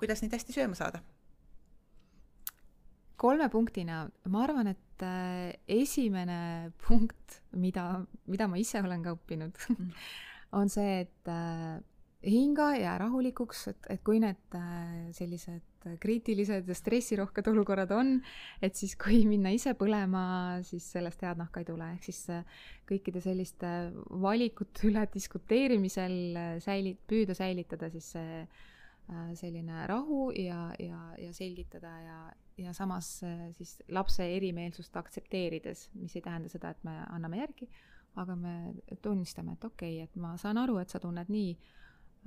[0.00, 1.02] kuidas neid hästi sööma saada?
[3.20, 5.02] kolme punktina, ma arvan, et
[5.68, 8.00] esimene punkt, mida,
[8.32, 9.90] mida ma ise olen ka õppinud mm.
[10.60, 11.32] on see, et
[12.26, 15.64] hinga, jää rahulikuks, et, et kui need äh, sellised
[16.00, 18.18] kriitilised ja stressirohked olukorrad on,
[18.60, 20.22] et siis kui minna ise põlema,
[20.66, 22.58] siis sellest head nahka ei tule, ehk siis äh,
[22.88, 23.70] kõikide selliste
[24.20, 28.42] valikute üle diskuteerimisel äh, säili-, püüda säilitada siis see
[29.34, 32.18] selline rahu ja, ja, ja selgitada ja,
[32.62, 33.08] ja samas
[33.56, 37.66] siis lapse erimeelsust aktsepteerides, mis ei tähenda seda, et me anname järgi,
[38.22, 38.54] aga me
[39.02, 41.56] tunnistame, et okei okay,, et ma saan aru, et sa tunned nii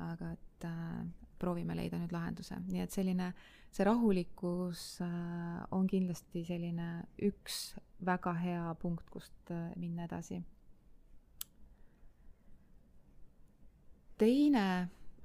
[0.01, 1.03] aga et äh,
[1.39, 3.31] proovime leida nüüd lahenduse, nii et selline,
[3.73, 6.89] see rahulikkus äh, on kindlasti selline
[7.29, 7.75] üks
[8.05, 10.41] väga hea punkt, kust äh, minna edasi.
[14.23, 14.65] teine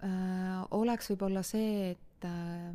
[0.02, 2.72] äh, oleks võib-olla see, et äh,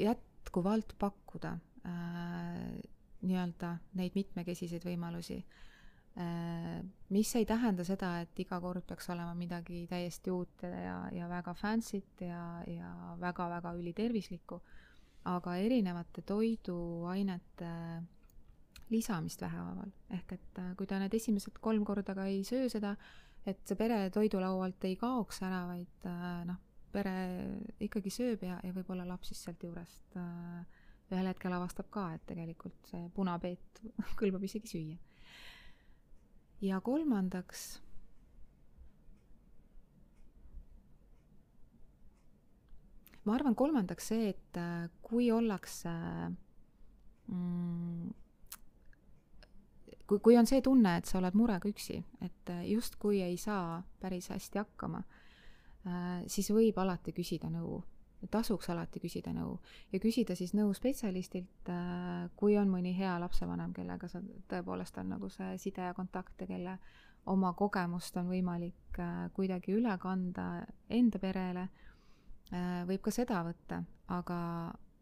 [0.00, 1.52] jätkuvalt pakkuda
[1.86, 2.80] äh,
[3.20, 5.69] nii-öelda neid mitmekesiseid võimalusi Äh,
[7.10, 11.54] mis ei tähenda seda, et iga kord peaks olema midagi täiesti uut ja, ja väga
[11.54, 12.90] fancy't ja, ja
[13.20, 14.60] väga-väga ülitervislikku,
[15.30, 17.70] aga erinevate toiduainete
[18.90, 19.90] lisamist vähehaaval.
[20.10, 22.96] ehk et äh, kui ta need esimesed kolm korda ka ei söö seda,
[23.46, 26.58] et see pere toidulaualt ei kaoks ära, vaid äh, noh,
[26.90, 27.14] pere
[27.86, 30.18] ikkagi sööb ja, ja võib-olla laps siis sealt juurest
[31.10, 33.84] ühel hetkel avastab ka, et tegelikult see punapeet
[34.18, 34.98] kõlbab isegi süüa
[36.60, 37.80] ja kolmandaks
[43.24, 45.92] ma arvan, kolmandaks see, et äh, kui ollakse
[47.30, 48.10] mm,
[50.10, 53.80] kui, kui on see tunne, et sa oled murega üksi, et äh, justkui ei saa
[54.02, 55.02] päris hästi hakkama,
[55.86, 57.80] äh, siis võib alati küsida nõu
[58.28, 59.54] tasuks alati küsida nõu
[59.92, 65.14] ja küsida siis nõu spetsialistilt, äh, kui on mõni hea lapsevanem, kellega sa tõepoolest on
[65.14, 66.76] nagu see side ja kontakt ja kelle
[67.30, 71.68] oma kogemust on võimalik äh, kuidagi üle kanda enda perele,
[72.52, 74.40] äh, võib ka seda võtta, aga,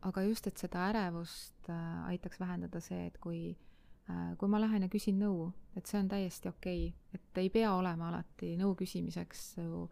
[0.07, 1.73] aga just, et seda ärevust
[2.07, 3.57] aitaks vähendada see, et kui
[4.41, 7.75] kui ma lähen ja küsin nõu, et see on täiesti okei okay., et ei pea
[7.77, 9.83] olema alati nõu küsimiseks ju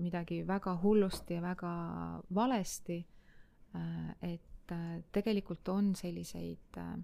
[0.00, 1.72] midagi väga hullusti ja väga
[2.34, 3.06] valesti.
[3.74, 6.96] Äh, et äh, tegelikult on selliseid äh,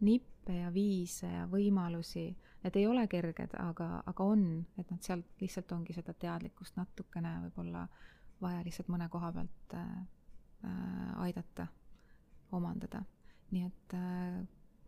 [0.00, 2.26] nippe ja viise ja võimalusi,
[2.64, 7.38] need ei ole kerged, aga, aga on, et noh, sealt lihtsalt ongi seda teadlikkust natukene
[7.46, 7.86] võib-olla
[8.40, 9.76] vaja lihtsalt mõne koha pealt
[11.20, 11.66] aidata
[12.56, 13.02] omandada.
[13.50, 13.94] nii et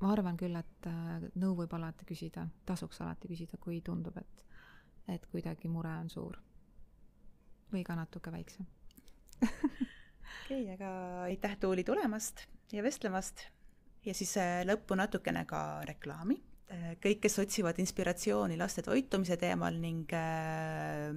[0.01, 0.89] ma arvan küll, et
[1.37, 4.45] nõu võib alati küsida, tasuks alati küsida, kui tundub, et,
[5.09, 6.37] et kuidagi mure on suur
[7.73, 8.67] või ka natuke väiksem.
[10.47, 10.91] Okei aga
[11.27, 13.47] aitäh, Tuuli, tulemast ja vestlemast.
[14.07, 16.37] Ja siis äh, lõppu natukene ka reklaami.
[16.71, 21.11] Äh, kõik, kes otsivad inspiratsiooni laste toitumise teemal ning äh,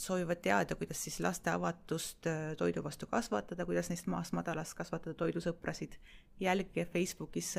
[0.00, 2.24] soovivad teada, kuidas siis laste avatust
[2.56, 5.98] toidu vastu kasvatada, kuidas neist maast madalast kasvatada toidusõprasid,
[6.40, 7.50] jälgige Facebookis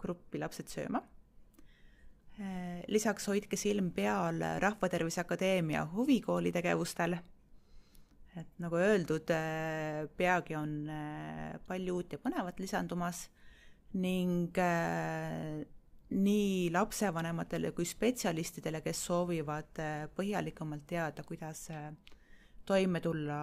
[0.00, 1.02] gruppi Lapsed sööma
[2.88, 7.18] lisaks hoidke silm peal Rahvatervise Akadeemia huvikooli tegevustel.
[8.36, 13.24] et nagu öeldud, äh, peagi on äh, palju uut ja põnevat lisandumas
[13.98, 14.54] ning
[16.10, 19.80] nii lapsevanematele kui spetsialistidele, kes soovivad
[20.14, 21.64] põhjalikumalt teada, kuidas
[22.66, 23.40] toime tulla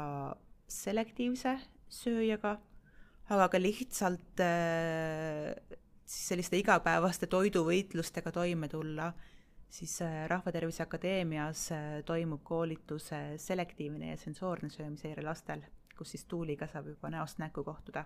[0.71, 1.57] selektiivse
[1.91, 2.55] sööjaga,
[3.27, 4.43] aga ka lihtsalt
[6.07, 9.11] siis selliste igapäevaste toiduvõitlustega toime tulla,
[9.69, 13.09] siis äh, Rahvatervise Akadeemias äh, toimub koolitus
[13.43, 15.65] selektiivne ja sensoorne söömiseire lastel,
[15.97, 18.05] kus siis Tuuliga saab juba näost näkku kohtuda.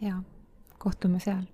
[0.00, 0.22] jaa,
[0.78, 1.46] kohtume seal